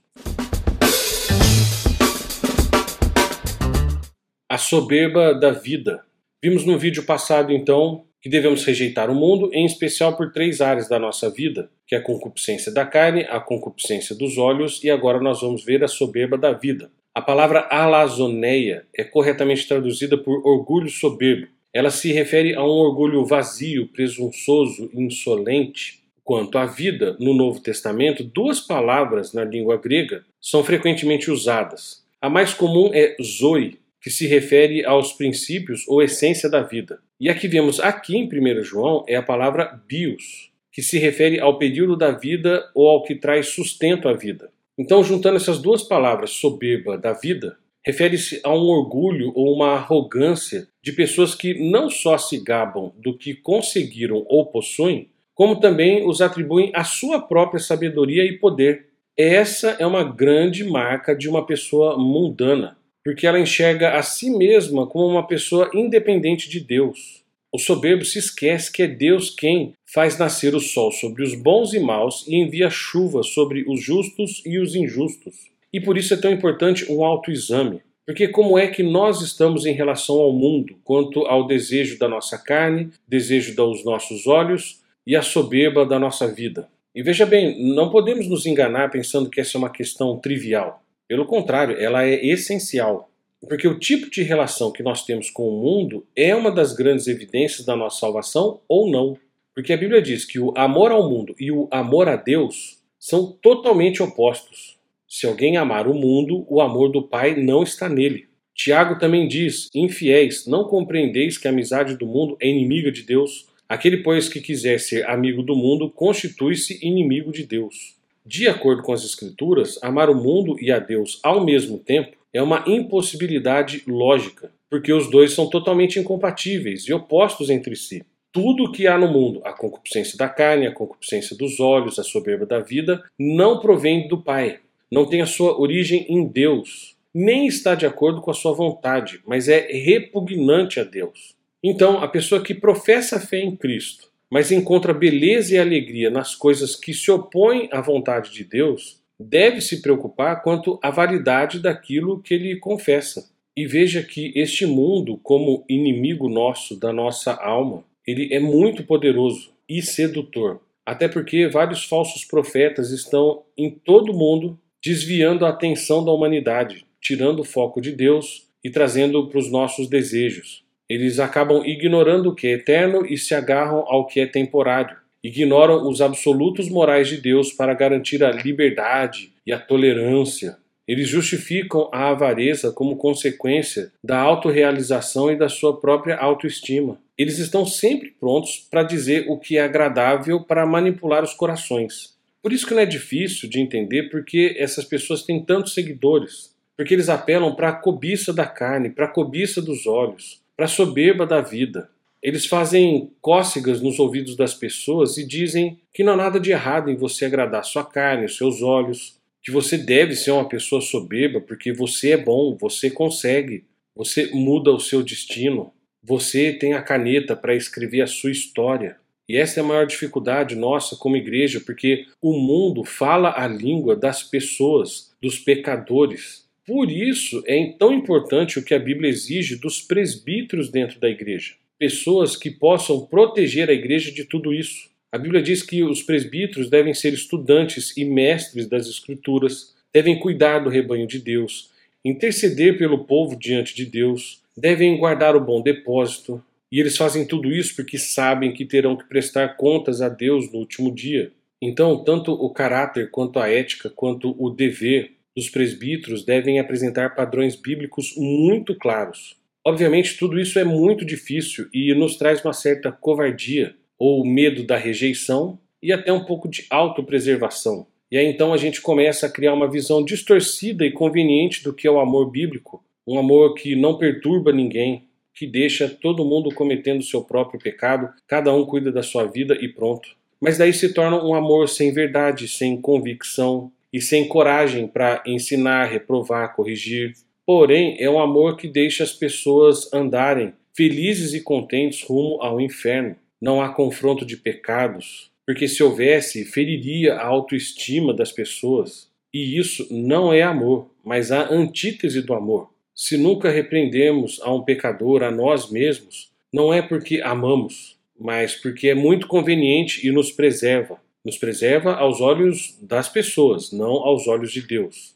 a 4.50 4.58
soberba 4.58 5.34
da 5.34 5.52
vida. 5.52 6.04
Vimos 6.42 6.66
no 6.66 6.80
vídeo 6.80 7.04
passado, 7.04 7.52
então, 7.52 8.06
que 8.22 8.30
devemos 8.30 8.64
rejeitar 8.64 9.10
o 9.10 9.16
mundo, 9.16 9.50
em 9.54 9.66
especial 9.66 10.16
por 10.16 10.32
três 10.32 10.62
áreas 10.62 10.90
da 10.90 11.00
nossa 11.00 11.30
vida, 11.30 11.70
que 11.86 11.96
é 11.96 11.98
a 11.98 12.04
concupiscência 12.04 12.72
da 12.72 12.86
carne, 12.86 13.26
a 13.30 13.40
concupiscência 13.40 14.16
dos 14.16 14.38
olhos 14.38 14.84
e 14.84 14.90
agora 14.90 15.20
nós 15.20 15.42
vamos 15.42 15.64
ver 15.64 15.84
a 15.84 15.88
soberba 15.88 16.38
da 16.38 16.52
vida. 16.52 16.92
A 17.14 17.22
palavra 17.22 17.68
alazoneia 17.72 18.86
é 18.96 19.04
corretamente 19.04 19.68
traduzida 19.68 20.18
por 20.18 20.46
orgulho 20.46 20.90
soberbo. 20.90 21.48
Ela 21.74 21.90
se 21.90 22.12
refere 22.12 22.54
a 22.54 22.64
um 22.64 22.70
orgulho 22.70 23.26
vazio, 23.26 23.88
presunçoso, 23.88 24.90
insolente. 24.94 26.04
Quanto 26.24 26.58
à 26.58 26.66
vida, 26.66 27.16
no 27.20 27.34
Novo 27.34 27.60
Testamento, 27.60 28.24
duas 28.24 28.60
palavras 28.60 29.34
na 29.34 29.44
língua 29.44 29.78
grega 29.78 30.26
são 30.42 30.64
frequentemente 30.64 31.32
usadas. 31.32 32.04
A 32.22 32.30
mais 32.30 32.54
comum 32.54 32.92
é 32.94 33.16
zoe, 33.22 33.80
que 34.08 34.14
se 34.14 34.26
refere 34.26 34.86
aos 34.86 35.12
princípios 35.12 35.86
ou 35.86 36.02
essência 36.02 36.50
da 36.50 36.62
vida. 36.62 37.00
E 37.20 37.28
a 37.28 37.36
que 37.36 37.46
vemos 37.46 37.78
aqui 37.78 38.16
em 38.16 38.24
1 38.26 38.64
João 38.64 39.04
é 39.06 39.18
a 39.18 39.22
palavra 39.22 39.82
bios, 39.86 40.50
que 40.72 40.82
se 40.82 40.98
refere 40.98 41.42
ao 41.42 41.58
período 41.58 41.98
da 41.98 42.12
vida 42.12 42.72
ou 42.74 42.88
ao 42.88 43.04
que 43.04 43.16
traz 43.16 43.48
sustento 43.48 44.08
à 44.08 44.14
vida. 44.14 44.50
Então, 44.78 45.04
juntando 45.04 45.36
essas 45.36 45.62
duas 45.62 45.84
palavras, 45.84 46.30
soberba 46.30 46.98
da 46.98 47.12
vida, 47.12 47.58
refere-se 47.86 48.40
a 48.46 48.56
um 48.56 48.70
orgulho 48.70 49.34
ou 49.36 49.54
uma 49.54 49.74
arrogância 49.74 50.70
de 50.82 50.94
pessoas 50.94 51.36
que 51.36 51.70
não 51.70 51.90
só 51.90 52.18
se 52.18 52.42
gabam 52.42 52.94
do 52.98 53.14
que 53.14 53.34
conseguiram 53.34 54.24
ou 54.30 54.46
possuem, 54.46 55.10
como 55.36 55.60
também 55.60 56.08
os 56.08 56.22
atribuem 56.22 56.72
à 56.74 56.86
sua 56.86 57.20
própria 57.20 57.60
sabedoria 57.60 58.24
e 58.24 58.38
poder. 58.38 58.86
Essa 59.18 59.72
é 59.72 59.86
uma 59.86 60.06
grande 60.06 60.64
marca 60.64 61.14
de 61.14 61.28
uma 61.28 61.46
pessoa 61.46 61.98
mundana, 61.98 62.77
porque 63.08 63.26
ela 63.26 63.40
enxerga 63.40 63.92
a 63.92 64.04
si 64.04 64.30
mesma 64.30 64.86
como 64.86 65.08
uma 65.08 65.26
pessoa 65.26 65.72
independente 65.74 66.50
de 66.50 66.60
Deus. 66.60 67.24
O 67.54 67.58
soberbo 67.58 68.04
se 68.04 68.20
esquece 68.20 68.70
que 68.70 68.84
é 68.84 68.88
Deus 68.88 69.30
quem 69.30 69.72
faz 69.94 70.18
nascer 70.18 70.54
o 70.54 70.60
sol 70.60 70.92
sobre 70.92 71.24
os 71.24 71.34
bons 71.34 71.74
e 71.74 71.80
maus 71.80 72.28
e 72.28 72.36
envia 72.36 72.70
chuva 72.70 73.24
sobre 73.24 73.64
os 73.66 73.82
justos 73.82 74.42
e 74.46 74.60
os 74.60 74.76
injustos. 74.76 75.50
E 75.72 75.80
por 75.80 75.98
isso 75.98 76.14
é 76.16 76.18
tão 76.18 76.34
importante 76.34 76.92
um 76.92 77.02
autoexame. 77.02 77.80
Porque 78.06 78.28
como 78.28 78.58
é 78.58 78.68
que 78.68 78.84
nós 78.84 79.22
estamos 79.22 79.66
em 79.66 79.72
relação 79.72 80.18
ao 80.18 80.34
mundo, 80.34 80.76
quanto 80.84 81.22
ao 81.28 81.48
desejo 81.48 81.98
da 81.98 82.10
nossa 82.10 82.38
carne, 82.38 82.90
desejo 83.08 83.56
dos 83.56 83.86
nossos 83.86 84.28
olhos 84.28 84.82
e 85.06 85.16
a 85.16 85.22
soberba 85.22 85.86
da 85.86 85.98
nossa 85.98 86.28
vida? 86.28 86.68
E 86.94 87.02
veja 87.02 87.26
bem, 87.26 87.74
não 87.74 87.90
podemos 87.90 88.28
nos 88.28 88.46
enganar 88.46 88.92
pensando 88.92 89.30
que 89.30 89.40
essa 89.40 89.58
é 89.58 89.60
uma 89.60 89.70
questão 89.70 90.20
trivial. 90.20 90.84
Pelo 91.08 91.26
contrário, 91.26 91.78
ela 91.80 92.04
é 92.04 92.26
essencial. 92.26 93.10
Porque 93.48 93.68
o 93.68 93.80
tipo 93.80 94.10
de 94.10 94.24
relação 94.24 94.72
que 94.72 94.84
nós 94.84 95.06
temos 95.06 95.30
com 95.30 95.48
o 95.48 95.62
mundo 95.62 96.06
é 96.16 96.36
uma 96.36 96.52
das 96.52 96.74
grandes 96.74 97.08
evidências 97.08 97.66
da 97.66 97.76
nossa 97.76 98.00
salvação 98.00 98.62
ou 98.68 98.90
não. 98.90 99.18
Porque 99.54 99.72
a 99.72 99.78
Bíblia 99.78 100.02
diz 100.02 100.26
que 100.26 100.40
o 100.40 100.54
amor 100.58 100.92
ao 100.92 101.10
mundo 101.10 101.36
e 101.40 101.52
o 101.52 101.68
amor 101.72 102.10
a 102.10 102.16
Deus 102.16 102.78
são 103.00 103.32
totalmente 103.42 104.02
opostos. 104.02 104.78
Se 105.08 105.26
alguém 105.26 105.56
amar 105.56 105.88
o 105.88 105.94
mundo, 105.94 106.46
o 106.50 106.60
amor 106.60 106.90
do 106.92 107.02
Pai 107.02 107.36
não 107.36 107.64
está 107.64 107.88
nele. 107.88 108.28
Tiago 108.54 109.00
também 109.00 109.28
diz: 109.28 109.70
Infiéis, 109.74 110.46
não 110.48 110.66
compreendeis 110.66 111.38
que 111.38 111.48
a 111.48 111.52
amizade 111.52 111.96
do 111.96 112.08
mundo 112.08 112.36
é 112.42 112.50
inimiga 112.50 112.92
de 112.92 113.04
Deus? 113.04 113.48
Aquele, 113.70 113.98
pois, 113.98 114.28
que 114.28 114.42
quiser 114.42 114.80
ser 114.80 115.08
amigo 115.08 115.44
do 115.44 115.56
mundo, 115.56 115.90
constitui-se 115.90 116.80
inimigo 116.86 117.32
de 117.32 117.44
Deus. 117.44 117.97
De 118.30 118.46
acordo 118.50 118.84
com 118.84 118.92
as 118.92 119.06
Escrituras, 119.06 119.80
amar 119.82 120.10
o 120.10 120.14
mundo 120.14 120.58
e 120.60 120.70
a 120.70 120.80
Deus 120.80 121.18
ao 121.24 121.46
mesmo 121.46 121.78
tempo 121.78 122.18
é 122.34 122.42
uma 122.42 122.62
impossibilidade 122.68 123.84
lógica, 123.88 124.52
porque 124.70 124.92
os 124.92 125.10
dois 125.10 125.32
são 125.32 125.50
totalmente 125.50 125.98
incompatíveis 125.98 126.84
e 126.90 126.94
opostos 126.94 127.50
entre 127.50 127.74
si. 127.78 128.04
Tudo 128.34 128.66
o 128.66 128.72
que 128.74 128.86
há 128.86 128.98
no 128.98 129.08
mundo, 129.08 129.40
a 129.46 129.54
concupiscência 129.54 130.18
da 130.18 130.28
carne, 130.28 130.68
a 130.68 130.74
concupiscência 130.74 131.38
dos 131.38 131.62
olhos, 131.62 131.98
a 132.00 132.04
soberba 132.04 132.46
da 132.46 132.60
vida, 132.60 133.02
não 133.18 133.62
provém 133.62 134.10
do 134.10 134.22
Pai, 134.22 134.60
não 134.92 135.06
tem 135.06 135.22
a 135.22 135.26
sua 135.26 135.58
origem 135.58 136.06
em 136.10 136.28
Deus, 136.28 136.98
nem 137.14 137.48
está 137.48 137.76
de 137.76 137.86
acordo 137.86 138.20
com 138.20 138.30
a 138.30 138.34
sua 138.34 138.52
vontade, 138.52 139.22
mas 139.26 139.48
é 139.48 139.68
repugnante 139.72 140.82
a 140.82 140.84
Deus. 140.84 141.34
Então, 141.64 142.04
a 142.04 142.10
pessoa 142.10 142.44
que 142.44 142.54
professa 142.54 143.16
a 143.16 143.22
fé 143.22 143.40
em 143.40 143.56
Cristo, 143.56 144.07
mas 144.32 144.52
encontra 144.52 144.94
beleza 144.94 145.56
e 145.56 145.58
alegria 145.58 146.10
nas 146.10 146.36
coisas 146.36 146.76
que 146.76 146.94
se 146.94 147.10
opõem 147.10 147.70
à 147.72 147.82
vontade 147.82 148.32
de 148.32 148.44
Deus, 148.44 149.02
deve 149.20 149.62
se 149.62 149.82
preocupar 149.82 150.44
quanto 150.44 150.80
à 150.84 150.90
validade 150.90 151.60
daquilo 151.60 152.22
que 152.22 152.34
ele 152.34 152.58
confessa. 152.58 153.30
E 153.56 153.66
veja 153.66 154.04
que 154.04 154.32
este 154.36 154.66
mundo, 154.66 155.20
como 155.24 155.66
inimigo 155.68 156.30
nosso 156.30 156.80
da 156.80 156.94
nossa 156.94 157.34
alma, 157.34 157.84
ele 158.06 158.34
é 158.34 158.40
muito 158.40 158.84
poderoso 158.84 159.52
e 159.68 159.82
sedutor. 159.82 160.62
Até 160.86 161.08
porque 161.08 161.48
vários 161.48 161.84
falsos 161.84 162.24
profetas 162.24 162.92
estão 162.92 163.44
em 163.58 163.70
todo 163.70 164.12
o 164.12 164.18
mundo 164.18 164.60
desviando 164.84 165.46
a 165.46 165.50
atenção 165.50 166.06
da 166.06 166.12
humanidade, 166.12 166.86
tirando 167.02 167.40
o 167.40 167.44
foco 167.44 167.82
de 167.82 167.92
Deus 167.92 168.48
e 168.64 168.70
trazendo 168.70 169.28
para 169.28 169.40
os 169.40 169.52
nossos 169.52 169.90
desejos. 169.90 170.64
Eles 170.90 171.20
acabam 171.20 171.66
ignorando 171.66 172.30
o 172.30 172.36
que 172.36 172.48
é 172.48 172.52
eterno 172.52 173.06
e 173.06 173.18
se 173.18 173.36
agarram 173.36 173.84
ao 173.88 174.08
que 174.08 174.20
é 174.20 174.26
temporário. 174.26 174.96
Ignoram 175.22 175.88
os 175.88 176.02
absolutos 176.02 176.70
morais 176.70 177.10
de 177.10 177.18
Deus 177.18 177.52
para 177.52 177.74
garantir 177.74 178.24
a 178.24 178.32
liberdade 178.32 179.34
e 179.46 179.52
a 179.52 179.60
tolerância. 179.60 180.58
Eles 180.88 181.10
justificam 181.10 181.90
a 181.92 182.10
avareza 182.10 182.72
como 182.72 182.96
consequência 182.96 183.92
da 184.02 184.20
autorrealização 184.20 185.30
e 185.30 185.36
da 185.36 185.50
sua 185.50 185.78
própria 185.78 186.16
autoestima. 186.16 186.98
Eles 187.18 187.40
estão 187.40 187.66
sempre 187.66 188.12
prontos 188.12 188.66
para 188.72 188.84
dizer 188.84 189.26
o 189.28 189.38
que 189.38 189.58
é 189.58 189.62
agradável 189.62 190.40
para 190.42 190.66
manipular 190.66 191.24
os 191.24 191.34
corações. 191.34 192.16
Por 192.42 192.54
isso 192.54 192.66
que 192.66 192.74
não 192.74 192.82
é 192.82 192.86
difícil 192.86 193.50
de 193.50 193.60
entender 193.60 194.04
porque 194.04 194.56
essas 194.58 194.86
pessoas 194.86 195.24
têm 195.24 195.44
tantos 195.44 195.74
seguidores. 195.74 196.56
Porque 196.78 196.94
eles 196.94 197.10
apelam 197.10 197.54
para 197.56 197.70
a 197.70 197.74
cobiça 197.74 198.32
da 198.32 198.46
carne, 198.46 198.90
para 198.90 199.06
a 199.06 199.10
cobiça 199.10 199.62
dos 199.62 199.88
olhos, 199.88 200.40
para 200.58 200.66
a 200.66 200.70
soberba 200.70 201.26
da 201.28 201.40
vida. 201.40 201.90
Eles 202.22 202.48
fazem 202.48 203.12
cócegas 203.22 203.80
nos 203.80 204.00
ouvidos 204.00 204.36
das 204.36 204.56
pessoas 204.56 205.18
e 205.18 205.26
dizem 205.26 205.80
que 205.94 206.04
não 206.04 206.14
há 206.14 206.18
nada 206.18 206.40
de 206.40 206.52
errado 206.52 206.90
em 206.90 206.96
você 206.96 207.26
agradar 207.26 207.64
sua 207.64 207.86
carne, 207.86 208.28
seus 208.28 208.64
olhos, 208.64 209.20
que 209.44 209.52
você 209.52 209.78
deve 209.78 210.16
ser 210.16 210.32
uma 210.32 210.50
pessoa 210.50 210.82
soberba 210.82 211.40
porque 211.40 211.72
você 211.72 212.12
é 212.12 212.18
bom, 212.18 212.58
você 212.60 212.90
consegue, 212.90 213.66
você 213.96 214.32
muda 214.34 214.72
o 214.72 214.80
seu 214.80 215.04
destino, 215.04 215.72
você 216.04 216.52
tem 216.52 216.74
a 216.74 216.82
caneta 216.82 217.36
para 217.36 217.56
escrever 217.56 218.02
a 218.02 218.08
sua 218.08 218.32
história. 218.32 218.98
E 219.30 219.36
essa 219.36 219.60
é 219.60 219.64
a 219.64 219.66
maior 219.66 219.86
dificuldade 219.86 220.56
nossa 220.56 220.96
como 220.96 221.18
igreja, 221.18 221.62
porque 221.64 222.06
o 222.22 222.34
mundo 222.34 222.84
fala 222.84 223.34
a 223.38 223.46
língua 223.46 223.96
das 223.96 224.24
pessoas, 224.24 225.14
dos 225.22 225.38
pecadores. 225.38 226.47
Por 226.68 226.92
isso 226.92 227.42
é 227.48 227.74
tão 227.80 227.94
importante 227.94 228.60
o 228.60 228.64
que 228.64 228.74
a 228.74 228.80
Bíblia 228.80 229.10
exige 229.10 229.56
dos 229.56 229.82
presbíteros 229.82 230.70
dentro 230.70 231.00
da 231.00 231.10
igreja. 231.10 231.54
Pessoas 231.80 232.36
que 232.36 232.52
possam 232.52 233.06
proteger 233.06 233.70
a 233.70 233.74
igreja 233.74 234.12
de 234.12 234.26
tudo 234.26 234.54
isso. 234.54 234.90
A 235.10 235.18
Bíblia 235.18 235.42
diz 235.42 235.64
que 235.64 235.82
os 235.82 236.04
presbíteros 236.04 236.70
devem 236.70 236.94
ser 236.94 237.14
estudantes 237.14 237.96
e 237.96 238.04
mestres 238.04 238.68
das 238.68 238.86
Escrituras, 238.86 239.74
devem 239.94 240.20
cuidar 240.20 240.60
do 240.60 240.70
rebanho 240.70 241.08
de 241.08 241.20
Deus, 241.20 241.72
interceder 242.04 242.78
pelo 242.78 243.06
povo 243.06 243.40
diante 243.40 243.74
de 243.74 243.86
Deus, 243.86 244.42
devem 244.56 244.98
guardar 244.98 245.38
o 245.38 245.46
bom 245.46 245.62
depósito, 245.62 246.44
e 246.70 246.82
eles 246.82 246.98
fazem 246.98 247.26
tudo 247.26 247.50
isso 247.50 247.78
porque 247.78 247.98
sabem 247.98 248.52
que 248.52 248.66
terão 248.66 248.98
que 248.98 249.08
prestar 249.08 249.56
contas 249.56 250.02
a 250.02 250.10
Deus 250.10 250.52
no 250.52 250.60
último 250.60 250.94
dia. 250.94 251.32
Então, 251.62 252.04
tanto 252.04 252.34
o 252.34 252.50
caráter 252.50 253.10
quanto 253.10 253.40
a 253.40 253.50
ética, 253.50 253.90
quanto 253.90 254.36
o 254.38 254.50
dever 254.50 255.17
dos 255.38 255.52
presbíteros 255.52 256.26
devem 256.26 256.60
apresentar 256.60 257.14
padrões 257.14 257.56
bíblicos 257.56 258.16
muito 258.18 258.74
claros. 258.74 259.38
Obviamente, 259.64 260.18
tudo 260.18 260.40
isso 260.40 260.58
é 260.58 260.64
muito 260.64 261.06
difícil 261.06 261.68
e 261.72 261.94
nos 261.94 262.18
traz 262.18 262.44
uma 262.44 262.54
certa 262.54 262.92
covardia, 262.92 263.76
ou 264.00 264.26
medo 264.26 264.64
da 264.64 264.76
rejeição 264.78 265.60
e 265.82 265.94
até 265.94 266.12
um 266.12 266.26
pouco 266.26 266.50
de 266.50 266.66
autopreservação. 266.72 267.86
E 268.12 268.18
aí 268.18 268.26
então 268.26 268.52
a 268.52 268.58
gente 268.58 268.82
começa 268.82 269.28
a 269.28 269.30
criar 269.30 269.54
uma 269.54 269.70
visão 269.70 270.04
distorcida 270.04 270.84
e 270.84 270.92
conveniente 270.92 271.64
do 271.64 271.72
que 271.72 271.88
é 271.88 271.92
o 271.92 272.00
amor 272.00 272.32
bíblico, 272.32 272.84
um 273.06 273.20
amor 273.20 273.54
que 273.54 273.76
não 273.76 273.96
perturba 273.96 274.52
ninguém, 274.52 275.04
que 275.36 275.46
deixa 275.46 275.88
todo 275.88 276.26
mundo 276.26 276.50
cometendo 276.52 277.04
seu 277.04 277.24
próprio 277.24 277.60
pecado, 277.60 278.10
cada 278.28 278.52
um 278.52 278.66
cuida 278.66 278.92
da 278.92 279.04
sua 279.04 279.26
vida 279.26 279.56
e 279.62 279.68
pronto. 279.68 280.10
Mas 280.42 280.58
daí 280.58 280.74
se 280.74 280.96
torna 280.96 281.24
um 281.24 281.36
amor 281.36 281.70
sem 281.70 281.94
verdade, 281.94 282.48
sem 282.48 282.82
convicção 282.82 283.72
e 283.98 284.02
sem 284.02 284.28
coragem 284.28 284.88
para 284.88 285.24
ensinar, 285.26 285.86
reprovar, 285.86 286.56
corrigir. 286.56 287.14
Porém, 287.44 287.98
é 288.00 288.08
um 288.08 288.20
amor 288.20 288.56
que 288.56 288.68
deixa 288.68 289.04
as 289.04 289.12
pessoas 289.12 289.92
andarem 289.92 290.54
felizes 290.76 291.34
e 291.34 291.42
contentes 291.42 292.04
rumo 292.04 292.40
ao 292.40 292.62
inferno 292.62 293.16
não 293.42 293.60
há 293.60 293.70
confronto 293.70 294.24
de 294.24 294.38
pecados, 294.38 295.32
porque 295.46 295.68
se 295.68 295.82
houvesse, 295.82 296.46
feriria 296.46 297.16
a 297.16 297.26
autoestima 297.26 298.14
das 298.14 298.32
pessoas. 298.32 299.10
E 299.34 299.58
isso 299.58 299.88
não 299.90 300.32
é 300.32 300.44
amor, 300.44 300.92
mas 301.04 301.32
a 301.32 301.52
antítese 301.52 302.22
do 302.22 302.36
amor. 302.36 302.70
Se 302.94 303.18
nunca 303.18 303.50
repreendemos 303.50 304.40
a 304.44 304.54
um 304.54 304.64
pecador, 304.64 305.24
a 305.24 305.32
nós 305.32 305.72
mesmos, 305.72 306.32
não 306.54 306.72
é 306.72 306.84
porque 306.84 307.20
amamos, 307.22 307.98
mas 308.20 308.54
porque 308.54 308.90
é 308.90 308.96
muito 308.96 309.28
conveniente 309.28 310.08
e 310.08 310.12
nos 310.12 310.32
preserva. 310.32 311.00
Nos 311.28 311.38
preserva 311.38 311.94
aos 311.96 312.22
olhos 312.22 312.80
das 312.82 313.10
pessoas, 313.10 313.74
não 313.74 313.92
aos 313.92 314.30
olhos 314.30 314.50
de 314.50 314.62
Deus. 314.62 315.14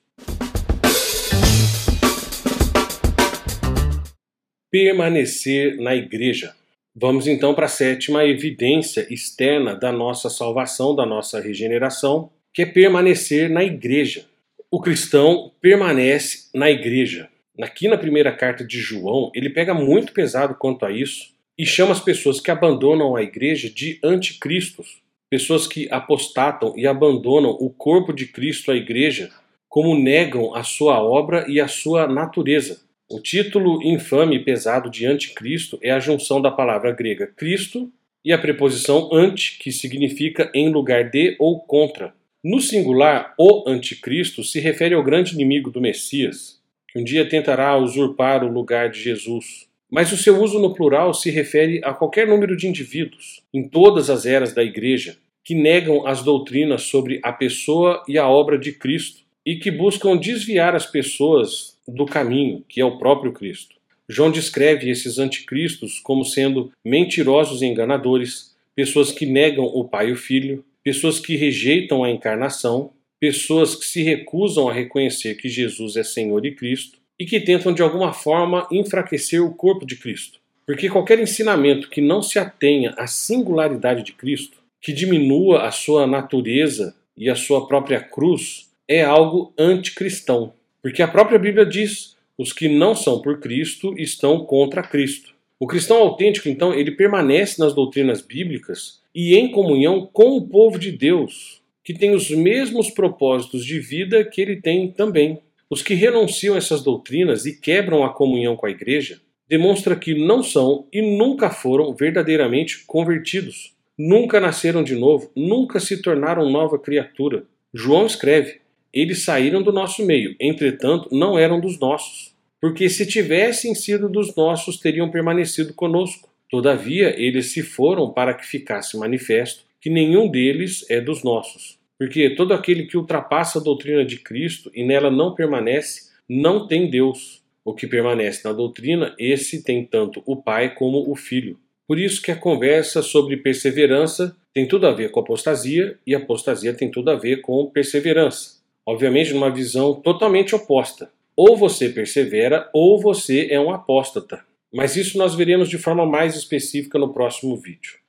Permanecer 4.70 5.78
na 5.78 5.96
igreja. 5.96 6.54
Vamos 6.94 7.28
então 7.28 7.54
para 7.54 7.68
a 7.68 7.70
sétima 7.70 8.26
evidência 8.26 9.08
externa 9.10 9.74
da 9.74 9.90
nossa 9.90 10.30
salvação, 10.30 10.94
da 10.94 11.06
nossa 11.06 11.40
regeneração, 11.40 12.30
que 12.54 12.64
é 12.64 12.66
permanecer 12.66 13.50
na 13.50 13.64
igreja. 13.64 14.26
O 14.70 14.82
cristão 14.82 15.54
permanece 15.62 16.50
na 16.54 16.70
igreja. 16.70 17.30
Aqui 17.62 17.88
na 17.88 17.98
primeira 17.98 18.34
carta 18.34 18.66
de 18.66 18.80
João, 18.82 19.32
ele 19.34 19.50
pega 19.50 19.74
muito 19.74 20.12
pesado 20.12 20.56
quanto 20.56 20.86
a 20.86 20.92
isso 20.92 21.32
e 21.58 21.66
chama 21.66 21.94
as 21.94 22.02
pessoas 22.02 22.42
que 22.42 22.52
abandonam 22.52 23.16
a 23.16 23.24
igreja 23.24 23.70
de 23.70 23.98
anticristos, 24.04 25.01
pessoas 25.32 25.66
que 25.66 25.88
apostatam 25.90 26.74
e 26.76 26.86
abandonam 26.86 27.52
o 27.52 27.70
corpo 27.70 28.12
de 28.12 28.28
Cristo, 28.28 28.70
a 28.70 28.76
igreja, 28.76 29.32
como 29.70 29.98
negam 29.98 30.54
a 30.54 30.62
sua 30.62 31.02
obra 31.02 31.46
e 31.48 31.62
a 31.62 31.70
sua 31.70 32.06
natureza. 32.06 32.82
O 33.10 33.18
título 33.18 33.82
infame 33.82 34.36
e 34.36 34.44
pesado 34.44 34.90
de 34.90 35.06
anticristo 35.06 35.80
é 35.82 35.90
a 35.90 36.02
junção 36.02 36.42
da 36.42 36.52
palavra 36.52 36.92
grega 36.92 37.28
Cristo 37.28 37.90
e 38.26 38.34
a 38.34 38.38
preposição 38.38 39.10
ante, 39.14 39.58
que 39.58 39.72
significa 39.72 40.52
em 40.54 40.70
lugar 40.70 41.10
de 41.10 41.38
ou 41.40 41.62
contra. 41.62 42.14
No 42.44 42.60
singular, 42.60 43.34
o 43.40 43.64
anticristo 43.70 44.44
se 44.44 44.60
refere 44.60 44.94
ao 44.94 45.04
grande 45.04 45.34
inimigo 45.34 45.72
do 45.72 45.80
Messias, 45.80 46.60
que 46.90 47.00
um 47.00 47.04
dia 47.06 47.28
tentará 47.28 47.78
usurpar 47.78 48.44
o 48.44 48.52
lugar 48.52 48.90
de 48.90 49.02
Jesus. 49.02 49.71
Mas 49.92 50.14
o 50.14 50.18
seu 50.18 50.42
uso 50.42 50.58
no 50.58 50.74
plural 50.74 51.14
se 51.14 51.30
refere 51.30 51.82
a 51.84 51.94
qualquer 51.94 52.26
número 52.26 52.56
de 52.56 52.66
indivíduos, 52.66 53.44
em 53.54 53.68
todas 53.68 54.10
as 54.10 54.26
eras 54.26 54.54
da 54.54 54.64
Igreja, 54.64 55.18
que 55.44 55.54
negam 55.54 56.08
as 56.08 56.24
doutrinas 56.24 56.84
sobre 56.84 57.20
a 57.22 57.34
pessoa 57.34 58.02
e 58.08 58.18
a 58.18 58.26
obra 58.26 58.58
de 58.58 58.72
Cristo 58.72 59.22
e 59.46 59.58
que 59.58 59.70
buscam 59.70 60.16
desviar 60.16 60.76
as 60.76 60.86
pessoas 60.86 61.78
do 61.86 62.06
caminho, 62.06 62.64
que 62.70 62.80
é 62.80 62.86
o 62.86 62.98
próprio 62.98 63.34
Cristo. 63.34 63.76
João 64.08 64.32
descreve 64.32 64.90
esses 64.90 65.18
anticristos 65.20 66.00
como 66.00 66.24
sendo 66.24 66.72
mentirosos 66.86 67.62
e 67.62 67.66
enganadores, 67.66 68.56
pessoas 68.74 69.12
que 69.12 69.26
negam 69.26 69.66
o 69.66 69.84
Pai 69.84 70.10
e 70.10 70.12
o 70.14 70.18
Filho, 70.18 70.64
pessoas 70.84 71.20
que 71.20 71.36
rejeitam 71.36 72.04
a 72.04 72.10
encarnação, 72.10 72.92
pessoas 73.20 73.76
que 73.76 73.86
se 73.86 74.04
recusam 74.04 74.70
a 74.70 74.74
reconhecer 74.74 75.36
que 75.36 75.50
Jesus 75.50 75.98
é 75.98 76.04
Senhor 76.04 76.46
e 76.46 76.56
Cristo 76.56 77.01
e 77.22 77.26
que 77.26 77.40
tentam 77.40 77.72
de 77.72 77.84
alguma 77.84 78.12
forma 78.12 78.68
enfraquecer 78.72 79.46
o 79.46 79.54
corpo 79.54 79.86
de 79.86 79.96
Cristo. 79.96 80.40
Porque 80.66 80.90
qualquer 80.90 81.20
ensinamento 81.20 81.88
que 81.88 82.02
não 82.02 82.20
se 82.20 82.40
atenha 82.40 82.96
à 82.98 83.06
singularidade 83.06 84.02
de 84.02 84.12
Cristo, 84.12 84.58
que 84.82 84.92
diminua 84.92 85.68
a 85.68 85.70
sua 85.70 86.08
natureza 86.08 86.96
e 87.16 87.30
a 87.30 87.36
sua 87.36 87.68
própria 87.68 88.02
cruz, 88.02 88.72
é 88.88 89.04
algo 89.04 89.54
anticristão. 89.56 90.54
Porque 90.82 91.04
a 91.04 91.08
própria 91.08 91.38
Bíblia 91.38 91.64
diz: 91.64 92.18
os 92.36 92.52
que 92.52 92.68
não 92.68 92.96
são 92.96 93.22
por 93.22 93.40
Cristo 93.40 93.94
estão 94.00 94.44
contra 94.44 94.82
Cristo. 94.82 95.36
O 95.60 95.68
cristão 95.68 95.98
autêntico, 95.98 96.50
então, 96.50 96.74
ele 96.74 96.90
permanece 96.90 97.60
nas 97.60 97.76
doutrinas 97.76 98.20
bíblicas 98.20 99.00
e 99.14 99.36
em 99.36 99.52
comunhão 99.52 100.10
com 100.12 100.38
o 100.38 100.48
povo 100.48 100.80
de 100.80 100.92
Deus, 100.92 101.62
que 101.84 101.94
tem 101.94 102.16
os 102.16 102.32
mesmos 102.32 102.90
propósitos 102.90 103.64
de 103.64 103.80
vida 103.80 104.26
que 104.26 104.42
ele 104.42 104.56
tem 104.56 104.90
também. 104.90 105.40
Os 105.72 105.82
que 105.82 105.94
renunciam 105.94 106.56
a 106.56 106.58
essas 106.58 106.84
doutrinas 106.84 107.46
e 107.46 107.58
quebram 107.58 108.04
a 108.04 108.14
comunhão 108.14 108.58
com 108.58 108.66
a 108.66 108.70
igreja 108.70 109.22
demonstra 109.48 109.96
que 109.96 110.14
não 110.14 110.44
são 110.44 110.86
e 110.92 111.02
nunca 111.02 111.50
foram 111.50 111.96
verdadeiramente 111.96 112.84
convertidos. 112.86 113.74
Nunca 113.98 114.42
nasceram 114.42 114.84
de 114.84 114.96
novo, 114.96 115.32
nunca 115.34 115.80
se 115.80 116.02
tornaram 116.02 116.50
nova 116.50 116.78
criatura. 116.78 117.46
João 117.74 118.06
escreve: 118.06 118.60
eles 118.94 119.24
saíram 119.24 119.64
do 119.64 119.72
nosso 119.72 120.06
meio, 120.06 120.36
entretanto, 120.42 121.08
não 121.10 121.40
eram 121.40 121.58
dos 121.58 121.80
nossos. 121.80 122.36
Porque 122.60 122.90
se 122.90 123.06
tivessem 123.06 123.74
sido 123.74 124.10
dos 124.10 124.36
nossos, 124.36 124.78
teriam 124.78 125.10
permanecido 125.10 125.74
conosco. 125.74 126.30
Todavia, 126.50 127.16
eles 127.18 127.54
se 127.54 127.64
foram 127.64 128.12
para 128.12 128.34
que 128.34 128.46
ficasse 128.46 128.98
manifesto 128.98 129.64
que 129.80 129.90
nenhum 129.90 130.30
deles 130.30 130.86
é 130.90 131.00
dos 131.00 131.24
nossos. 131.24 131.81
Porque 132.02 132.32
todo 132.32 132.52
aquele 132.52 132.86
que 132.86 132.98
ultrapassa 132.98 133.60
a 133.60 133.62
doutrina 133.62 134.04
de 134.04 134.18
Cristo 134.18 134.72
e 134.74 134.84
nela 134.84 135.12
não 135.12 135.36
permanece, 135.36 136.10
não 136.28 136.66
tem 136.66 136.90
Deus. 136.90 137.44
O 137.64 137.76
que 137.76 137.86
permanece 137.86 138.42
na 138.44 138.52
doutrina, 138.52 139.14
esse 139.20 139.64
tem 139.64 139.86
tanto 139.86 140.24
o 140.26 140.36
Pai 140.36 140.74
como 140.74 141.12
o 141.12 141.16
Filho. 141.16 141.60
Por 141.88 142.00
isso 142.00 142.20
que 142.20 142.32
a 142.32 142.36
conversa 142.36 143.04
sobre 143.04 143.38
perseverança 143.38 144.36
tem 144.52 144.68
tudo 144.68 144.88
a 144.88 144.92
ver 144.92 145.12
com 145.12 145.20
apostasia 145.20 145.96
e 146.08 146.16
apostasia 146.16 146.74
tem 146.74 146.90
tudo 146.90 147.12
a 147.12 147.16
ver 147.16 147.42
com 147.42 147.68
perseverança 147.68 148.62
obviamente 148.86 149.34
numa 149.34 149.50
visão 149.50 149.94
totalmente 149.94 150.56
oposta. 150.56 151.12
Ou 151.36 151.56
você 151.56 151.90
persevera 151.90 152.70
ou 152.74 153.00
você 153.00 153.48
é 153.50 153.60
um 153.60 153.72
apóstata. 153.72 154.44
Mas 154.74 154.96
isso 154.96 155.18
nós 155.18 155.36
veremos 155.36 155.70
de 155.70 155.78
forma 155.78 156.06
mais 156.06 156.36
específica 156.36 156.98
no 156.98 157.14
próximo 157.14 157.56
vídeo. 157.56 158.00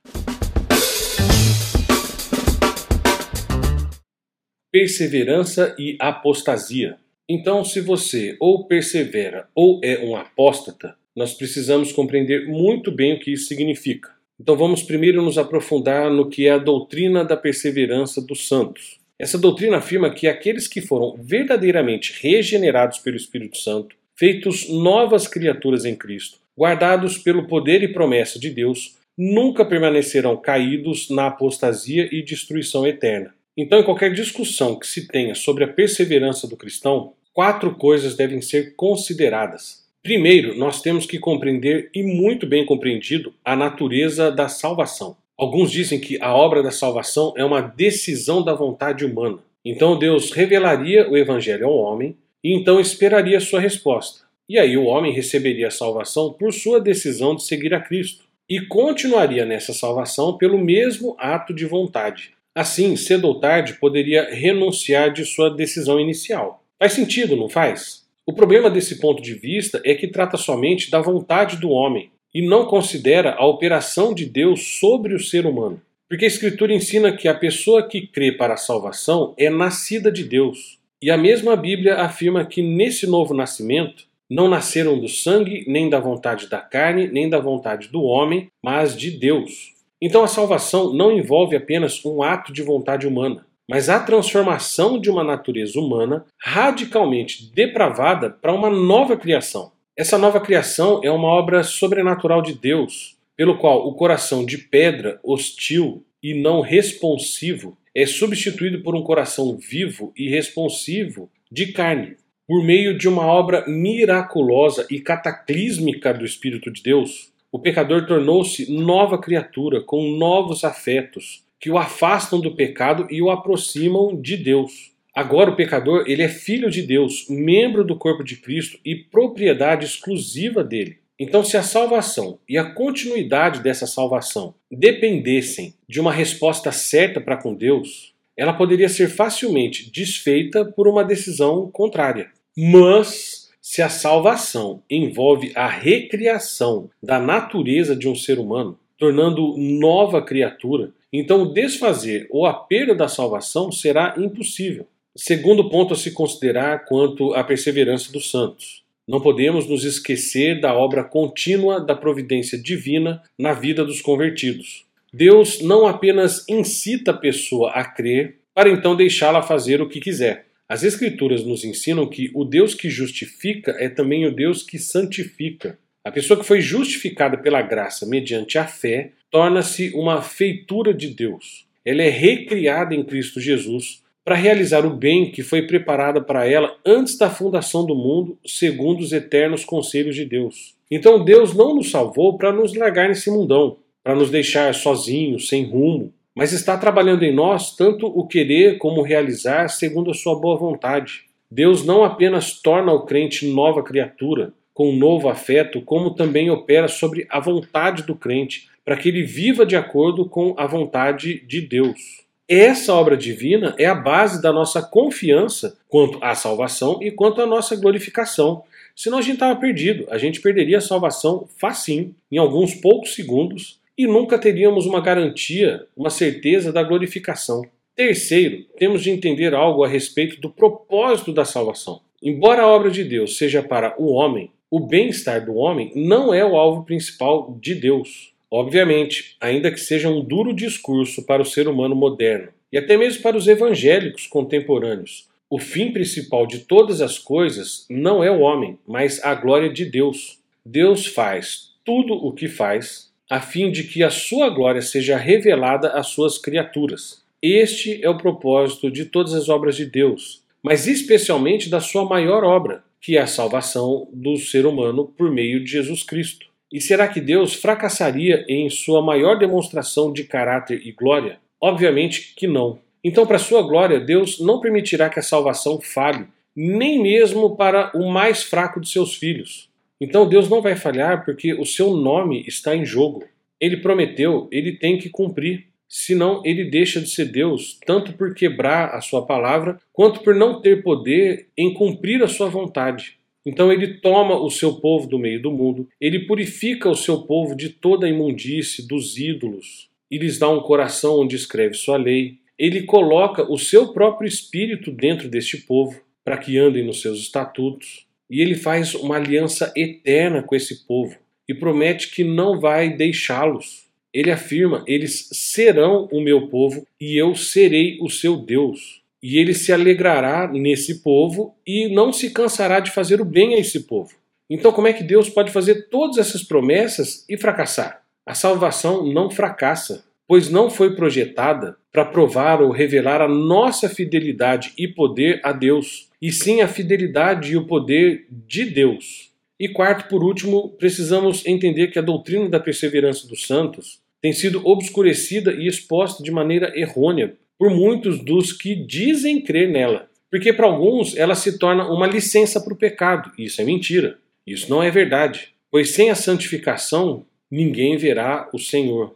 Perseverança 4.72 5.76
e 5.78 5.98
apostasia. 6.00 6.96
Então, 7.28 7.62
se 7.62 7.78
você 7.78 8.38
ou 8.40 8.64
persevera 8.64 9.46
ou 9.54 9.78
é 9.84 9.98
um 9.98 10.16
apóstata, 10.16 10.96
nós 11.14 11.34
precisamos 11.34 11.92
compreender 11.92 12.48
muito 12.48 12.90
bem 12.90 13.12
o 13.12 13.20
que 13.20 13.32
isso 13.32 13.48
significa. 13.48 14.08
Então, 14.40 14.56
vamos 14.56 14.82
primeiro 14.82 15.20
nos 15.20 15.36
aprofundar 15.36 16.10
no 16.10 16.30
que 16.30 16.46
é 16.46 16.52
a 16.52 16.58
doutrina 16.58 17.22
da 17.22 17.36
perseverança 17.36 18.22
dos 18.22 18.48
santos. 18.48 18.98
Essa 19.18 19.36
doutrina 19.36 19.76
afirma 19.76 20.08
que 20.08 20.26
aqueles 20.26 20.66
que 20.66 20.80
foram 20.80 21.18
verdadeiramente 21.22 22.14
regenerados 22.22 22.96
pelo 22.96 23.18
Espírito 23.18 23.58
Santo, 23.58 23.94
feitos 24.16 24.70
novas 24.70 25.28
criaturas 25.28 25.84
em 25.84 25.94
Cristo, 25.94 26.38
guardados 26.58 27.18
pelo 27.18 27.46
poder 27.46 27.82
e 27.82 27.92
promessa 27.92 28.38
de 28.38 28.48
Deus, 28.48 28.96
nunca 29.18 29.66
permanecerão 29.66 30.34
caídos 30.34 31.10
na 31.10 31.26
apostasia 31.26 32.08
e 32.10 32.24
destruição 32.24 32.86
eterna. 32.86 33.34
Então, 33.56 33.78
em 33.78 33.85
qualquer 33.85 34.12
discussão 34.12 34.78
que 34.78 34.87
se 34.87 35.06
tenha 35.06 35.35
sobre 35.35 35.64
a 35.64 35.68
perseverança 35.68 36.49
do 36.49 36.56
cristão, 36.56 37.12
quatro 37.32 37.75
coisas 37.75 38.16
devem 38.16 38.40
ser 38.40 38.75
consideradas. 38.75 39.82
Primeiro, 40.02 40.56
nós 40.56 40.80
temos 40.80 41.06
que 41.06 41.18
compreender 41.18 41.90
e 41.94 42.02
muito 42.02 42.47
bem 42.47 42.64
compreendido 42.64 43.32
a 43.44 43.54
natureza 43.54 44.32
da 44.32 44.49
salvação. 44.49 45.16
Alguns 45.37 45.71
dizem 45.71 46.00
que 46.00 46.21
a 46.21 46.35
obra 46.35 46.62
da 46.62 46.71
salvação 46.71 47.35
é 47.37 47.44
uma 47.44 47.61
decisão 47.61 48.42
da 48.42 48.54
vontade 48.54 49.04
humana. 49.04 49.38
Então 49.64 49.99
Deus 49.99 50.32
revelaria 50.32 51.09
o 51.09 51.16
evangelho 51.16 51.66
ao 51.66 51.76
homem 51.76 52.16
e 52.42 52.54
então 52.54 52.80
esperaria 52.80 53.38
sua 53.38 53.61
resposta. 53.61 54.25
E 54.49 54.59
aí 54.59 54.76
o 54.76 54.85
homem 54.85 55.12
receberia 55.12 55.68
a 55.68 55.71
salvação 55.71 56.32
por 56.32 56.52
sua 56.52 56.80
decisão 56.80 57.37
de 57.37 57.44
seguir 57.44 57.73
a 57.73 57.80
Cristo 57.80 58.25
e 58.49 58.61
continuaria 58.61 59.44
nessa 59.44 59.73
salvação 59.73 60.37
pelo 60.37 60.59
mesmo 60.59 61.16
ato 61.18 61.54
de 61.54 61.64
vontade. 61.64 62.32
Assim, 62.54 62.97
cedo 62.97 63.26
ou 63.26 63.40
tarde, 63.40 63.78
poderia 63.80 64.28
renunciar 64.35 65.12
de 65.12 65.25
sua 65.25 65.49
decisão 65.49 65.99
inicial. 65.99 66.62
Faz 66.78 66.92
sentido, 66.92 67.37
não 67.37 67.49
faz? 67.49 68.02
O 68.26 68.32
problema 68.32 68.71
desse 68.71 69.00
ponto 69.00 69.23
de 69.23 69.35
vista 69.35 69.80
é 69.85 69.94
que 69.94 70.06
trata 70.06 70.37
somente 70.37 70.90
da 70.90 71.00
vontade 71.00 71.56
do 71.56 71.71
homem 71.71 72.11
e 72.35 72.47
não 72.47 72.66
considera 72.66 73.35
a 73.35 73.47
operação 73.47 74.14
de 74.14 74.26
Deus 74.26 74.78
sobre 74.78 75.14
o 75.14 75.21
ser 75.21 75.47
humano. 75.47 75.80
Porque 76.09 76.25
a 76.25 76.28
Escritura 76.28 76.75
ensina 76.75 77.16
que 77.16 77.26
a 77.26 77.35
pessoa 77.35 77.88
que 77.88 78.06
crê 78.06 78.32
para 78.32 78.54
a 78.54 78.59
salvação 78.59 79.35
é 79.38 79.49
nascida 79.49 80.12
de 80.12 80.25
Deus. 80.25 80.78
E 81.00 81.11
a 81.11 81.16
mesma 81.16 81.56
Bíblia 81.56 81.97
afirma 81.97 82.44
que 82.44 82.62
nesse 82.62 83.06
novo 83.06 83.32
nascimento 83.35 84.04
não 84.30 84.49
nasceram 84.49 84.99
do 84.99 85.09
sangue, 85.09 85.64
nem 85.66 85.90
da 85.90 85.99
vontade 85.99 86.49
da 86.49 86.59
carne, 86.59 87.09
nem 87.09 87.28
da 87.28 87.38
vontade 87.38 87.88
do 87.88 88.02
homem, 88.02 88.49
mas 88.62 88.97
de 88.97 89.11
Deus. 89.11 89.73
Então 90.04 90.25
a 90.25 90.28
salvação 90.28 90.92
não 90.92 91.12
envolve 91.12 91.54
apenas 91.54 92.04
um 92.04 92.25
ato 92.25 92.52
de 92.52 92.61
vontade 92.61 93.06
humana, 93.06 93.47
mas 93.71 93.88
a 93.88 94.00
transformação 94.00 95.00
de 95.00 95.09
uma 95.09 95.23
natureza 95.23 95.78
humana 95.78 96.26
radicalmente 96.40 97.49
depravada 97.54 98.28
para 98.28 98.52
uma 98.52 98.68
nova 98.68 99.16
criação. 99.16 99.71
Essa 99.97 100.18
nova 100.18 100.40
criação 100.40 101.00
é 101.04 101.11
uma 101.11 101.28
obra 101.28 101.62
sobrenatural 101.62 102.42
de 102.42 102.52
Deus, 102.52 103.16
pelo 103.37 103.56
qual 103.59 103.87
o 103.87 103.94
coração 103.94 104.44
de 104.44 104.59
pedra, 104.59 105.21
hostil 105.23 106.04
e 106.21 106.35
não 106.35 106.61
responsivo, 106.61 107.78
é 107.94 108.04
substituído 108.04 108.82
por 108.82 108.97
um 108.97 109.04
coração 109.04 109.56
vivo 109.56 110.12
e 110.16 110.28
responsivo 110.28 111.30
de 111.49 111.66
carne. 111.73 112.16
Por 112.49 112.64
meio 112.64 112.99
de 112.99 113.09
uma 113.09 113.25
obra 113.25 113.64
miraculosa 113.68 114.85
e 114.90 114.99
cataclísmica 114.99 116.12
do 116.12 116.25
Espírito 116.25 116.73
de 116.73 116.82
Deus, 116.82 117.31
o 117.52 117.59
pecador 117.59 118.06
tornou-se 118.06 118.73
nova 118.73 119.18
criatura, 119.18 119.82
com 119.82 120.16
novos 120.16 120.64
afetos, 120.64 121.44
que 121.61 121.71
o 121.71 121.76
afastam 121.76 122.40
do 122.40 122.56
pecado 122.56 123.06
e 123.11 123.21
o 123.21 123.30
aproximam 123.30 124.18
de 124.18 124.38
Deus. 124.38 124.90
Agora 125.14 125.50
o 125.50 125.54
pecador, 125.54 126.04
ele 126.06 126.23
é 126.23 126.28
filho 126.28 126.71
de 126.71 126.80
Deus, 126.80 127.26
membro 127.28 127.85
do 127.85 127.94
corpo 127.94 128.25
de 128.25 128.37
Cristo 128.37 128.78
e 128.82 128.97
propriedade 128.97 129.85
exclusiva 129.85 130.64
dele. 130.64 130.97
Então, 131.21 131.44
se 131.44 131.59
a 131.59 131.62
salvação 131.62 132.38
e 132.49 132.56
a 132.56 132.64
continuidade 132.64 133.61
dessa 133.61 133.87
salvação 133.87 134.54
dependessem 134.71 135.75
de 135.87 136.00
uma 136.00 136.11
resposta 136.11 136.73
certa 136.73 137.21
para 137.21 137.37
com 137.37 137.54
Deus, 137.54 138.14
ela 138.35 138.54
poderia 138.54 138.88
ser 138.88 139.09
facilmente 139.09 139.92
desfeita 139.92 140.64
por 140.64 140.88
uma 140.88 141.04
decisão 141.04 141.71
contrária. 141.71 142.30
Mas 142.56 143.41
se 143.72 143.80
a 143.80 143.88
salvação 143.88 144.82
envolve 144.90 145.50
a 145.54 145.66
recriação 145.66 146.90
da 147.02 147.18
natureza 147.18 147.96
de 147.96 148.06
um 148.06 148.14
ser 148.14 148.38
humano, 148.38 148.78
tornando 148.98 149.56
nova 149.56 150.20
criatura, 150.20 150.90
então 151.10 151.50
desfazer 151.50 152.26
ou 152.28 152.44
a 152.44 152.52
perda 152.52 152.94
da 152.94 153.08
salvação 153.08 153.72
será 153.72 154.14
impossível. 154.18 154.86
Segundo 155.16 155.70
ponto 155.70 155.94
a 155.94 155.96
se 155.96 156.10
considerar 156.10 156.84
quanto 156.84 157.32
à 157.32 157.42
perseverança 157.42 158.12
dos 158.12 158.30
santos. 158.30 158.82
Não 159.08 159.22
podemos 159.22 159.66
nos 159.66 159.84
esquecer 159.84 160.60
da 160.60 160.74
obra 160.74 161.02
contínua 161.02 161.80
da 161.80 161.96
providência 161.96 162.58
divina 162.58 163.22
na 163.38 163.54
vida 163.54 163.87
dos 163.87 164.02
convertidos. 164.02 164.85
Deus 165.11 165.62
não 165.62 165.87
apenas 165.87 166.46
incita 166.46 167.12
a 167.12 167.16
pessoa 167.16 167.70
a 167.70 167.87
crer 167.87 168.37
para 168.54 168.68
então 168.68 168.94
deixá-la 168.94 169.40
fazer 169.40 169.80
o 169.80 169.88
que 169.88 169.98
quiser, 169.98 170.44
as 170.72 170.82
Escrituras 170.82 171.44
nos 171.44 171.64
ensinam 171.64 172.06
que 172.06 172.30
o 172.35 172.46
Deus 172.46 172.74
que 172.74 172.88
justifica 172.88 173.76
é 173.78 173.90
também 173.90 174.24
o 174.24 174.35
Deus 174.35 174.62
que 174.62 174.78
santifica. 174.78 175.78
A 176.02 176.11
pessoa 176.11 176.40
que 176.40 176.46
foi 176.46 176.62
justificada 176.62 177.37
pela 177.37 177.61
graça 177.61 178.06
mediante 178.06 178.56
a 178.56 178.66
fé 178.66 179.12
torna-se 179.30 179.90
uma 179.94 180.22
feitura 180.22 180.94
de 180.94 181.08
Deus. 181.08 181.66
Ela 181.85 182.00
é 182.00 182.08
recriada 182.08 182.94
em 182.94 183.04
Cristo 183.04 183.38
Jesus 183.38 184.02
para 184.24 184.35
realizar 184.35 184.87
o 184.87 184.96
bem 184.96 185.30
que 185.30 185.42
foi 185.42 185.66
preparado 185.66 186.24
para 186.24 186.48
ela 186.48 186.74
antes 186.87 187.18
da 187.18 187.28
fundação 187.28 187.85
do 187.85 187.94
mundo, 187.94 188.38
segundo 188.42 189.02
os 189.02 189.12
eternos 189.12 189.66
conselhos 189.66 190.16
de 190.16 190.24
Deus. 190.24 190.74
Então 190.90 191.22
Deus 191.22 191.52
não 191.52 191.74
nos 191.74 191.90
salvou 191.90 192.38
para 192.38 192.50
nos 192.50 192.74
largar 192.74 193.11
nesse 193.11 193.30
mundão, 193.30 193.76
para 194.02 194.14
nos 194.14 194.30
deixar 194.30 194.74
sozinhos, 194.74 195.48
sem 195.48 195.66
rumo, 195.66 196.14
mas 196.35 196.53
está 196.53 196.77
trabalhando 196.77 197.25
em 197.25 197.35
nós 197.35 197.77
tanto 197.77 198.07
o 198.07 198.27
querer 198.27 198.79
como 198.79 199.01
o 199.01 199.05
realizar 199.05 199.68
segundo 199.68 200.11
a 200.11 200.14
sua 200.14 200.38
boa 200.38 200.57
vontade. 200.57 201.25
Deus 201.51 201.85
não 201.85 202.03
apenas 202.03 202.61
torna 202.61 202.92
o 202.92 203.05
crente 203.05 203.47
nova 203.47 203.83
criatura, 203.83 204.53
com 204.73 204.90
um 204.90 204.97
novo 204.97 205.29
afeto, 205.29 205.83
como 205.83 206.14
também 206.14 206.51
opera 206.51 206.88
sobre 206.88 207.27
a 207.29 207.38
vontade 207.38 208.05
do 208.05 208.14
crente, 208.14 208.68
para 208.85 208.97
que 208.97 209.09
ele 209.09 209.23
viva 209.23 209.66
de 209.66 209.77
acordo 209.77 210.25
com 210.25 210.55
a 210.57 210.66
vontade 210.66 211.45
de 211.47 211.61
Deus. 211.61 212.23
Essa 212.49 212.95
obra 212.95 213.16
divina 213.16 213.75
é 213.79 213.87
a 213.87 213.95
base 213.95 214.42
da 214.42 214.53
nossa 214.53 214.83
confiança 214.83 215.77
quanto 215.88 216.18
à 216.23 216.35
salvação 216.35 216.99
e 217.03 217.11
quanto 217.11 217.40
à 217.40 217.47
nossa 217.47 217.77
glorificação. 217.77 218.64
Senão 218.97 219.18
a 219.18 219.23
gente 219.23 219.35
estava 219.35 219.59
perdido, 219.59 220.07
a 220.11 220.18
gente 220.18 220.40
perderia 220.40 220.79
a 220.79 220.83
salvação 220.83 221.47
facinho, 221.57 222.14
em 222.31 222.38
alguns 222.38 222.75
poucos 222.75 223.14
segundos, 223.14 223.81
e 223.96 224.07
nunca 224.07 224.38
teríamos 224.38 224.87
uma 224.87 225.00
garantia, 225.00 225.87
uma 225.96 226.11
certeza 226.11 226.72
da 226.72 226.83
glorificação. 226.83 227.62
Terceiro, 227.94 228.64
temos 228.78 229.02
de 229.02 229.11
entender 229.11 229.55
algo 229.55 229.85
a 229.85 229.88
respeito 229.88 230.40
do 230.40 230.48
propósito 230.48 231.33
da 231.33 231.44
salvação. 231.44 232.00
Embora 232.22 232.62
a 232.62 232.68
obra 232.68 232.90
de 232.90 233.05
Deus 233.05 233.37
seja 233.37 233.62
para 233.62 233.94
o 233.98 234.12
homem, 234.12 234.50
o 234.70 234.81
bem-estar 234.81 235.44
do 235.44 235.57
homem 235.57 235.92
não 235.94 236.33
é 236.33 236.42
o 236.44 236.57
alvo 236.57 236.85
principal 236.85 237.55
de 237.61 237.74
Deus. 237.74 238.33
Obviamente, 238.50 239.37
ainda 239.40 239.70
que 239.70 239.81
seja 239.81 240.09
um 240.09 240.24
duro 240.24 240.55
discurso 240.55 241.26
para 241.26 241.42
o 241.42 241.46
ser 241.46 241.68
humano 241.68 241.94
moderno 241.94 242.48
e 242.72 242.78
até 242.78 242.96
mesmo 242.96 243.22
para 243.22 243.37
os 243.37 243.46
evangélicos 243.46 244.26
contemporâneos, 244.26 245.28
o 245.50 245.59
fim 245.59 245.92
principal 245.92 246.46
de 246.46 246.61
todas 246.61 247.02
as 247.02 247.18
coisas 247.18 247.85
não 247.90 248.24
é 248.24 248.31
o 248.31 248.40
homem, 248.40 248.78
mas 248.87 249.22
a 249.22 249.35
glória 249.35 249.68
de 249.68 249.85
Deus. 249.85 250.38
Deus 250.64 251.05
faz 251.05 251.74
tudo 251.85 252.14
o 252.14 252.33
que 252.33 252.48
faz 252.48 253.12
a 253.30 253.40
fim 253.40 253.70
de 253.70 253.85
que 253.85 254.02
a 254.02 254.11
sua 254.11 254.50
glória 254.50 254.82
seja 254.82 255.16
revelada 255.16 255.88
às 255.88 256.08
suas 256.08 256.38
criaturas. 256.38 257.22
Este 257.42 258.02
é 258.04 258.08
o 258.08 258.16
propósito 258.16 258.90
de 258.90 259.04
todas 259.04 259.35
as 259.35 259.48
obras 259.48 259.76
de 259.76 259.87
Deus, 259.87 260.42
mas 260.62 260.87
especialmente 260.87 261.68
da 261.68 261.80
sua 261.80 262.04
maior 262.04 262.44
obra, 262.44 262.85
que 263.00 263.16
é 263.16 263.20
a 263.20 263.26
salvação 263.26 264.08
do 264.12 264.37
ser 264.37 264.64
humano 264.64 265.12
por 265.16 265.30
meio 265.30 265.62
de 265.62 265.70
Jesus 265.70 266.02
Cristo. 266.02 266.46
E 266.72 266.80
será 266.80 267.08
que 267.08 267.20
Deus 267.20 267.54
fracassaria 267.54 268.46
em 268.48 268.70
sua 268.70 269.02
maior 269.02 269.38
demonstração 269.38 270.12
de 270.12 270.24
caráter 270.24 270.80
e 270.87 270.92
glória? 270.92 271.38
Obviamente 271.61 272.32
que 272.37 272.46
não. 272.46 272.78
Então, 273.04 273.26
para 273.26 273.38
sua 273.38 273.62
glória, 273.62 273.98
Deus 273.98 274.38
não 274.38 274.61
permitirá 274.61 275.11
que 275.11 275.18
a 275.18 275.22
salvação 275.22 275.80
falhe, 275.80 276.26
nem 276.54 277.02
mesmo 277.02 277.56
para 277.56 277.90
o 277.94 278.11
mais 278.11 278.42
fraco 278.42 278.80
de 278.80 278.88
seus 278.88 279.14
filhos. 279.14 279.68
Então 280.02 280.28
Deus 280.28 280.48
não 280.48 280.60
vai 280.60 280.74
falhar 280.74 281.24
porque 281.24 281.54
o 281.54 281.64
seu 281.64 281.96
nome 281.96 282.42
está 282.48 282.74
em 282.74 282.84
jogo. 282.84 283.22
Ele 283.60 283.76
prometeu, 283.76 284.48
ele 284.50 284.72
tem 284.72 284.98
que 284.98 285.08
cumprir. 285.08 285.68
Senão 285.88 286.42
ele 286.44 286.64
deixa 286.64 287.00
de 287.00 287.08
ser 287.08 287.26
Deus, 287.26 287.78
tanto 287.86 288.12
por 288.14 288.34
quebrar 288.34 288.96
a 288.96 289.00
sua 289.00 289.24
palavra, 289.24 289.78
quanto 289.92 290.20
por 290.20 290.34
não 290.34 290.60
ter 290.60 290.82
poder 290.82 291.46
em 291.56 291.72
cumprir 291.72 292.20
a 292.20 292.26
sua 292.26 292.48
vontade. 292.48 293.16
Então 293.46 293.70
ele 293.72 294.00
toma 294.00 294.36
o 294.36 294.50
seu 294.50 294.80
povo 294.80 295.06
do 295.06 295.20
meio 295.20 295.40
do 295.40 295.52
mundo, 295.52 295.86
ele 296.00 296.26
purifica 296.26 296.90
o 296.90 296.96
seu 296.96 297.22
povo 297.22 297.54
de 297.54 297.68
toda 297.68 298.06
a 298.06 298.10
imundície 298.10 298.88
dos 298.88 299.16
ídolos 299.16 299.88
e 300.10 300.18
lhes 300.18 300.36
dá 300.36 300.48
um 300.48 300.62
coração 300.62 301.20
onde 301.20 301.36
escreve 301.36 301.74
sua 301.74 301.96
lei. 301.96 302.38
Ele 302.58 302.82
coloca 302.82 303.48
o 303.48 303.56
seu 303.56 303.92
próprio 303.92 304.26
espírito 304.26 304.90
dentro 304.90 305.28
deste 305.28 305.58
povo 305.58 306.00
para 306.24 306.38
que 306.38 306.58
andem 306.58 306.84
nos 306.84 307.00
seus 307.00 307.20
estatutos 307.20 308.06
e 308.33 308.40
ele 308.40 308.55
faz 308.55 308.95
uma 308.95 309.16
aliança 309.16 309.71
eterna 309.77 310.42
com 310.42 310.57
esse 310.57 310.87
povo 310.87 311.14
e 311.47 311.53
promete 311.53 312.11
que 312.11 312.25
não 312.25 312.59
vai 312.59 312.88
deixá-los. 312.88 313.85
Ele 314.11 314.31
afirma: 314.31 314.83
eles 314.87 315.29
serão 315.33 316.09
o 316.11 316.18
meu 316.18 316.49
povo 316.49 316.87
e 316.99 317.14
eu 317.14 317.35
serei 317.35 317.99
o 318.01 318.09
seu 318.09 318.38
Deus. 318.38 319.03
E 319.23 319.37
ele 319.37 319.53
se 319.53 319.71
alegrará 319.71 320.51
nesse 320.51 321.03
povo 321.03 321.55
e 321.66 321.95
não 321.95 322.11
se 322.11 322.31
cansará 322.31 322.81
de 322.81 322.90
fazer 322.90 323.21
o 323.21 323.25
bem 323.25 323.55
a 323.55 323.59
esse 323.59 323.81
povo. 323.81 324.16
Então, 324.49 324.73
como 324.73 324.88
é 324.88 324.95
que 324.95 325.05
Deus 325.05 325.29
pode 325.29 325.53
fazer 325.53 325.88
todas 325.90 326.16
essas 326.16 326.42
promessas 326.42 327.27
e 327.29 327.37
fracassar? 327.37 328.03
A 328.25 328.35
salvação 328.35 329.07
não 329.07 329.31
fracassa. 329.31 330.05
pois 330.27 330.49
não 330.49 330.71
foi 330.71 330.97
projetada 330.97 331.77
para 331.92 332.07
provar 332.07 332.62
ou 332.62 332.71
revelar 332.71 333.21
a 333.21 333.29
nossa 333.29 333.88
fidelidade 333.88 334.73
e 334.79 334.88
poder 334.88 335.40
a 335.45 335.53
Deus, 335.53 336.09
e 336.22 336.30
sim 336.30 336.61
a 336.61 336.68
fidelidade 336.68 337.50
e 337.50 337.56
o 337.56 337.66
poder 337.66 338.28
de 338.30 338.64
Deus. 338.64 339.32
E 339.58 339.68
quarto, 339.68 340.08
por 340.08 340.22
último, 340.22 340.68
precisamos 340.78 341.44
entender 341.44 341.88
que 341.88 341.98
a 341.98 342.02
doutrina 342.02 342.48
da 342.48 342.61
perseverança 342.61 343.26
dos 343.26 343.44
santos 343.44 344.00
tem 344.20 344.32
sido 344.32 344.64
obscurecida 344.64 345.52
e 345.52 345.66
exposta 345.66 346.22
de 346.22 346.30
maneira 346.30 346.72
errônea 346.78 347.35
por 347.58 347.70
muitos 347.70 348.24
dos 348.24 348.52
que 348.52 348.76
dizem 348.76 349.40
crer 349.40 349.68
nela. 349.68 350.08
Porque 350.30 350.52
para 350.52 350.66
alguns 350.66 351.16
ela 351.16 351.35
se 351.35 351.58
torna 351.58 351.88
uma 351.90 352.06
licença 352.06 352.61
para 352.61 352.72
o 352.72 352.78
pecado. 352.78 353.32
Isso 353.37 353.61
é 353.61 353.64
mentira. 353.64 354.18
Isso 354.46 354.70
não 354.70 354.82
é 354.82 354.90
verdade. 354.90 355.48
Pois 355.70 355.90
sem 355.90 356.08
a 356.11 356.14
santificação, 356.14 357.26
ninguém 357.50 357.96
verá 357.96 358.48
o 358.52 358.58
Senhor. 358.58 359.14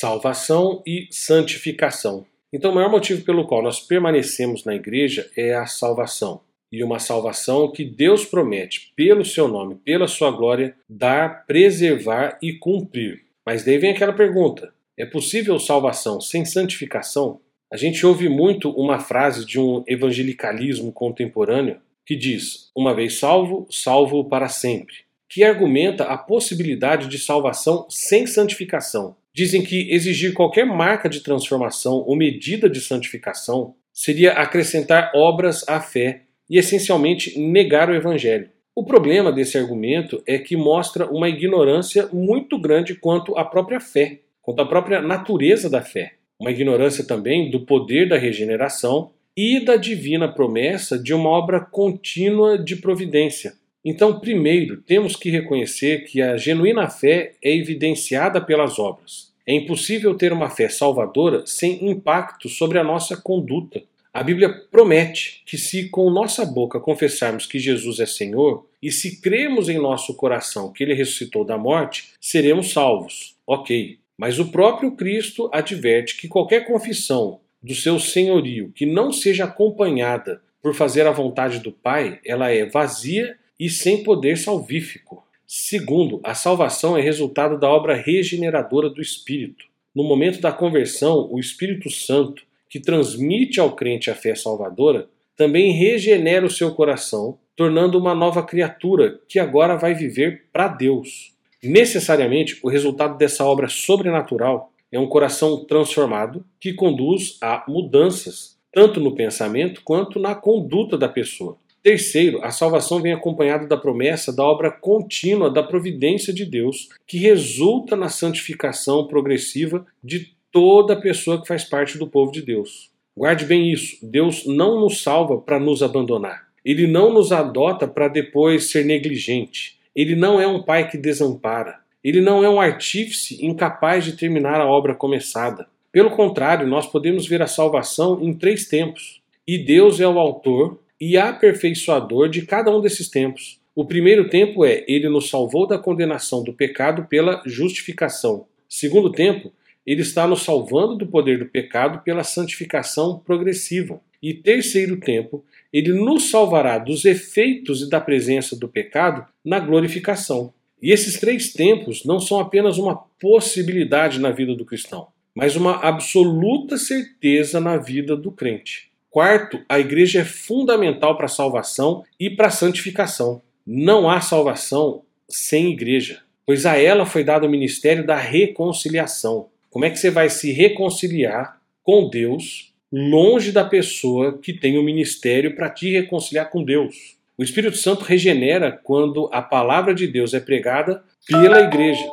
Salvação 0.00 0.82
e 0.86 1.08
santificação. 1.10 2.24
Então, 2.50 2.70
o 2.70 2.74
maior 2.74 2.90
motivo 2.90 3.22
pelo 3.22 3.46
qual 3.46 3.62
nós 3.62 3.80
permanecemos 3.80 4.64
na 4.64 4.74
igreja 4.74 5.30
é 5.36 5.52
a 5.52 5.66
salvação. 5.66 6.40
E 6.72 6.82
uma 6.82 6.98
salvação 6.98 7.70
que 7.70 7.84
Deus 7.84 8.24
promete, 8.24 8.94
pelo 8.96 9.26
seu 9.26 9.46
nome, 9.46 9.74
pela 9.74 10.08
sua 10.08 10.30
glória, 10.30 10.74
dar, 10.88 11.44
preservar 11.44 12.38
e 12.40 12.54
cumprir. 12.54 13.26
Mas 13.44 13.62
daí 13.62 13.76
vem 13.76 13.90
aquela 13.90 14.14
pergunta: 14.14 14.72
é 14.96 15.04
possível 15.04 15.58
salvação 15.58 16.18
sem 16.18 16.46
santificação? 16.46 17.38
A 17.70 17.76
gente 17.76 18.06
ouve 18.06 18.26
muito 18.26 18.70
uma 18.70 19.00
frase 19.00 19.44
de 19.44 19.60
um 19.60 19.84
evangelicalismo 19.86 20.90
contemporâneo 20.92 21.76
que 22.06 22.16
diz: 22.16 22.70
uma 22.74 22.94
vez 22.94 23.18
salvo, 23.18 23.66
salvo 23.70 24.24
para 24.24 24.48
sempre, 24.48 24.94
que 25.28 25.44
argumenta 25.44 26.04
a 26.04 26.16
possibilidade 26.16 27.06
de 27.06 27.18
salvação 27.18 27.86
sem 27.90 28.26
santificação. 28.26 29.19
Dizem 29.34 29.62
que 29.62 29.90
exigir 29.92 30.34
qualquer 30.34 30.66
marca 30.66 31.08
de 31.08 31.20
transformação 31.20 32.04
ou 32.06 32.16
medida 32.16 32.68
de 32.68 32.80
santificação 32.80 33.74
seria 33.92 34.32
acrescentar 34.32 35.12
obras 35.14 35.66
à 35.68 35.80
fé 35.80 36.22
e 36.48 36.58
essencialmente 36.58 37.38
negar 37.38 37.88
o 37.88 37.94
evangelho. 37.94 38.50
O 38.74 38.84
problema 38.84 39.32
desse 39.32 39.58
argumento 39.58 40.22
é 40.26 40.38
que 40.38 40.56
mostra 40.56 41.06
uma 41.10 41.28
ignorância 41.28 42.08
muito 42.12 42.58
grande 42.58 42.94
quanto 42.94 43.36
à 43.36 43.44
própria 43.44 43.78
fé, 43.78 44.20
quanto 44.42 44.62
à 44.62 44.66
própria 44.66 45.00
natureza 45.00 45.68
da 45.68 45.82
fé. 45.82 46.14
Uma 46.40 46.50
ignorância 46.50 47.04
também 47.04 47.50
do 47.50 47.60
poder 47.66 48.08
da 48.08 48.16
regeneração 48.16 49.12
e 49.36 49.64
da 49.64 49.76
divina 49.76 50.28
promessa 50.32 50.98
de 50.98 51.14
uma 51.14 51.28
obra 51.28 51.60
contínua 51.60 52.58
de 52.58 52.76
providência. 52.76 53.59
Então, 53.84 54.20
primeiro, 54.20 54.82
temos 54.82 55.16
que 55.16 55.30
reconhecer 55.30 56.04
que 56.04 56.20
a 56.20 56.36
genuína 56.36 56.88
fé 56.88 57.32
é 57.42 57.54
evidenciada 57.54 58.40
pelas 58.40 58.78
obras. 58.78 59.32
É 59.46 59.54
impossível 59.54 60.14
ter 60.14 60.32
uma 60.32 60.50
fé 60.50 60.68
salvadora 60.68 61.44
sem 61.46 61.88
impacto 61.88 62.48
sobre 62.48 62.78
a 62.78 62.84
nossa 62.84 63.16
conduta. 63.16 63.82
A 64.12 64.22
Bíblia 64.22 64.50
promete 64.70 65.42
que, 65.46 65.56
se 65.56 65.88
com 65.88 66.10
nossa 66.10 66.44
boca 66.44 66.78
confessarmos 66.78 67.46
que 67.46 67.58
Jesus 67.58 68.00
é 68.00 68.06
Senhor 68.06 68.66
e 68.82 68.90
se 68.92 69.20
cremos 69.20 69.68
em 69.68 69.78
nosso 69.78 70.14
coração 70.14 70.72
que 70.72 70.84
ele 70.84 70.94
ressuscitou 70.94 71.44
da 71.44 71.56
morte, 71.56 72.10
seremos 72.20 72.72
salvos. 72.72 73.36
Ok. 73.46 73.98
Mas 74.18 74.38
o 74.38 74.50
próprio 74.50 74.92
Cristo 74.92 75.48
adverte 75.52 76.16
que 76.16 76.28
qualquer 76.28 76.66
confissão 76.66 77.40
do 77.62 77.74
seu 77.74 77.98
senhorio 77.98 78.72
que 78.74 78.84
não 78.84 79.12
seja 79.12 79.44
acompanhada 79.44 80.42
por 80.62 80.74
fazer 80.74 81.06
a 81.06 81.12
vontade 81.12 81.60
do 81.60 81.72
Pai, 81.72 82.20
ela 82.24 82.50
é 82.50 82.66
vazia 82.66 83.38
e 83.60 83.68
sem 83.68 84.02
poder 84.02 84.38
salvífico. 84.38 85.22
Segundo, 85.46 86.18
a 86.24 86.32
salvação 86.32 86.96
é 86.96 87.02
resultado 87.02 87.58
da 87.58 87.68
obra 87.68 87.94
regeneradora 87.94 88.88
do 88.88 89.02
Espírito. 89.02 89.66
No 89.94 90.02
momento 90.02 90.40
da 90.40 90.50
conversão, 90.50 91.28
o 91.30 91.38
Espírito 91.38 91.90
Santo, 91.90 92.42
que 92.70 92.80
transmite 92.80 93.60
ao 93.60 93.76
crente 93.76 94.10
a 94.10 94.14
fé 94.14 94.34
salvadora, 94.34 95.10
também 95.36 95.72
regenera 95.72 96.46
o 96.46 96.50
seu 96.50 96.74
coração, 96.74 97.38
tornando 97.54 97.98
uma 97.98 98.14
nova 98.14 98.42
criatura 98.42 99.20
que 99.28 99.38
agora 99.38 99.76
vai 99.76 99.92
viver 99.92 100.44
para 100.50 100.68
Deus. 100.68 101.34
Necessariamente, 101.62 102.58
o 102.62 102.68
resultado 102.70 103.18
dessa 103.18 103.44
obra 103.44 103.68
sobrenatural 103.68 104.72
é 104.90 104.98
um 104.98 105.06
coração 105.06 105.64
transformado 105.66 106.46
que 106.58 106.72
conduz 106.72 107.36
a 107.42 107.62
mudanças, 107.68 108.56
tanto 108.72 109.00
no 109.00 109.14
pensamento 109.14 109.82
quanto 109.84 110.18
na 110.18 110.34
conduta 110.34 110.96
da 110.96 111.08
pessoa. 111.08 111.58
Terceiro, 111.82 112.44
a 112.44 112.50
salvação 112.50 113.00
vem 113.00 113.12
acompanhada 113.12 113.66
da 113.66 113.76
promessa 113.76 114.30
da 114.30 114.44
obra 114.44 114.70
contínua 114.70 115.50
da 115.50 115.62
providência 115.62 116.32
de 116.32 116.44
Deus, 116.44 116.88
que 117.06 117.16
resulta 117.16 117.96
na 117.96 118.10
santificação 118.10 119.06
progressiva 119.06 119.86
de 120.04 120.34
toda 120.52 121.00
pessoa 121.00 121.40
que 121.40 121.48
faz 121.48 121.64
parte 121.64 121.96
do 121.96 122.06
povo 122.06 122.30
de 122.30 122.42
Deus. 122.42 122.90
Guarde 123.16 123.46
bem 123.46 123.72
isso: 123.72 123.98
Deus 124.02 124.46
não 124.46 124.80
nos 124.80 125.02
salva 125.02 125.38
para 125.38 125.58
nos 125.58 125.82
abandonar. 125.82 126.48
Ele 126.62 126.86
não 126.86 127.12
nos 127.12 127.32
adota 127.32 127.88
para 127.88 128.08
depois 128.08 128.70
ser 128.70 128.84
negligente. 128.84 129.78
Ele 129.96 130.14
não 130.14 130.38
é 130.40 130.46
um 130.46 130.62
pai 130.62 130.88
que 130.88 130.98
desampara. 130.98 131.80
Ele 132.04 132.20
não 132.20 132.44
é 132.44 132.48
um 132.48 132.60
artífice 132.60 133.44
incapaz 133.44 134.04
de 134.04 134.12
terminar 134.12 134.60
a 134.60 134.66
obra 134.66 134.94
começada. 134.94 135.66
Pelo 135.90 136.10
contrário, 136.10 136.66
nós 136.66 136.86
podemos 136.86 137.26
ver 137.26 137.42
a 137.42 137.46
salvação 137.46 138.22
em 138.22 138.32
três 138.32 138.66
tempos. 138.66 139.20
E 139.46 139.58
Deus 139.58 140.00
é 140.00 140.06
o 140.06 140.18
autor, 140.18 140.78
e 141.00 141.16
aperfeiçoador 141.16 142.28
de 142.28 142.42
cada 142.42 142.70
um 142.70 142.80
desses 142.80 143.08
tempos. 143.08 143.58
O 143.74 143.84
primeiro 143.84 144.28
tempo 144.28 144.64
é 144.64 144.84
ele 144.86 145.08
nos 145.08 145.30
salvou 145.30 145.66
da 145.66 145.78
condenação 145.78 146.42
do 146.42 146.52
pecado 146.52 147.06
pela 147.08 147.42
justificação. 147.46 148.46
Segundo 148.68 149.10
tempo, 149.10 149.52
ele 149.86 150.02
está 150.02 150.26
nos 150.26 150.42
salvando 150.42 150.96
do 150.96 151.06
poder 151.06 151.38
do 151.38 151.46
pecado 151.46 152.00
pela 152.04 152.22
santificação 152.22 153.18
progressiva. 153.18 154.00
E 154.22 154.34
terceiro 154.34 155.00
tempo, 155.00 155.42
ele 155.72 155.92
nos 155.92 156.30
salvará 156.30 156.76
dos 156.78 157.04
efeitos 157.04 157.80
e 157.80 157.88
da 157.88 158.00
presença 158.00 158.54
do 158.54 158.68
pecado 158.68 159.24
na 159.42 159.58
glorificação. 159.58 160.52
E 160.82 160.92
esses 160.92 161.18
três 161.18 161.52
tempos 161.52 162.04
não 162.04 162.20
são 162.20 162.38
apenas 162.38 162.76
uma 162.76 162.96
possibilidade 163.18 164.18
na 164.18 164.30
vida 164.30 164.54
do 164.54 164.64
cristão, 164.64 165.08
mas 165.34 165.56
uma 165.56 165.76
absoluta 165.76 166.76
certeza 166.76 167.60
na 167.60 167.76
vida 167.76 168.16
do 168.16 168.30
crente. 168.30 168.89
Quarto, 169.10 169.60
a 169.68 169.80
igreja 169.80 170.20
é 170.20 170.24
fundamental 170.24 171.16
para 171.16 171.26
a 171.26 171.28
salvação 171.28 172.04
e 172.18 172.30
para 172.30 172.46
a 172.46 172.50
santificação. 172.50 173.42
Não 173.66 174.08
há 174.08 174.20
salvação 174.20 175.02
sem 175.28 175.72
igreja, 175.72 176.20
pois 176.46 176.64
a 176.64 176.78
ela 176.78 177.04
foi 177.04 177.24
dado 177.24 177.44
o 177.44 177.50
ministério 177.50 178.06
da 178.06 178.14
reconciliação. 178.14 179.48
Como 179.68 179.84
é 179.84 179.90
que 179.90 179.98
você 179.98 180.10
vai 180.10 180.30
se 180.30 180.52
reconciliar 180.52 181.60
com 181.82 182.08
Deus 182.08 182.72
longe 182.92 183.50
da 183.50 183.64
pessoa 183.64 184.38
que 184.38 184.52
tem 184.52 184.78
o 184.78 184.82
ministério 184.82 185.56
para 185.56 185.70
te 185.70 185.90
reconciliar 185.90 186.48
com 186.48 186.62
Deus? 186.62 187.16
O 187.36 187.42
Espírito 187.42 187.78
Santo 187.78 188.04
regenera 188.04 188.70
quando 188.70 189.28
a 189.32 189.42
palavra 189.42 189.92
de 189.92 190.06
Deus 190.06 190.34
é 190.34 190.40
pregada 190.40 191.02
pela 191.26 191.60
igreja. 191.62 192.06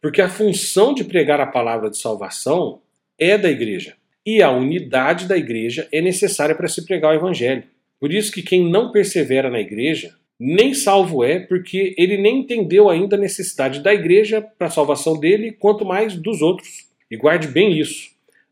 Porque 0.00 0.22
a 0.22 0.28
função 0.28 0.94
de 0.94 1.02
pregar 1.02 1.40
a 1.40 1.46
palavra 1.46 1.90
de 1.90 1.98
salvação 1.98 2.80
é 3.18 3.36
da 3.36 3.50
igreja 3.50 3.96
e 4.24 4.42
a 4.42 4.50
unidade 4.50 5.26
da 5.26 5.36
igreja 5.36 5.88
é 5.92 6.00
necessária 6.00 6.54
para 6.54 6.68
se 6.68 6.84
pregar 6.84 7.12
o 7.12 7.16
evangelho. 7.16 7.64
Por 7.98 8.12
isso 8.12 8.30
que 8.32 8.42
quem 8.42 8.68
não 8.68 8.92
persevera 8.92 9.50
na 9.50 9.60
igreja 9.60 10.14
nem 10.38 10.72
salvo 10.72 11.24
é, 11.24 11.40
porque 11.40 11.94
ele 11.98 12.16
nem 12.16 12.40
entendeu 12.40 12.88
ainda 12.88 13.16
a 13.16 13.18
necessidade 13.18 13.80
da 13.80 13.92
igreja 13.92 14.40
para 14.40 14.68
a 14.68 14.70
salvação 14.70 15.18
dele, 15.18 15.50
quanto 15.50 15.84
mais 15.84 16.14
dos 16.14 16.40
outros. 16.40 16.86
E 17.10 17.16
guarde 17.16 17.48
bem 17.48 17.78
isso: 17.78 18.10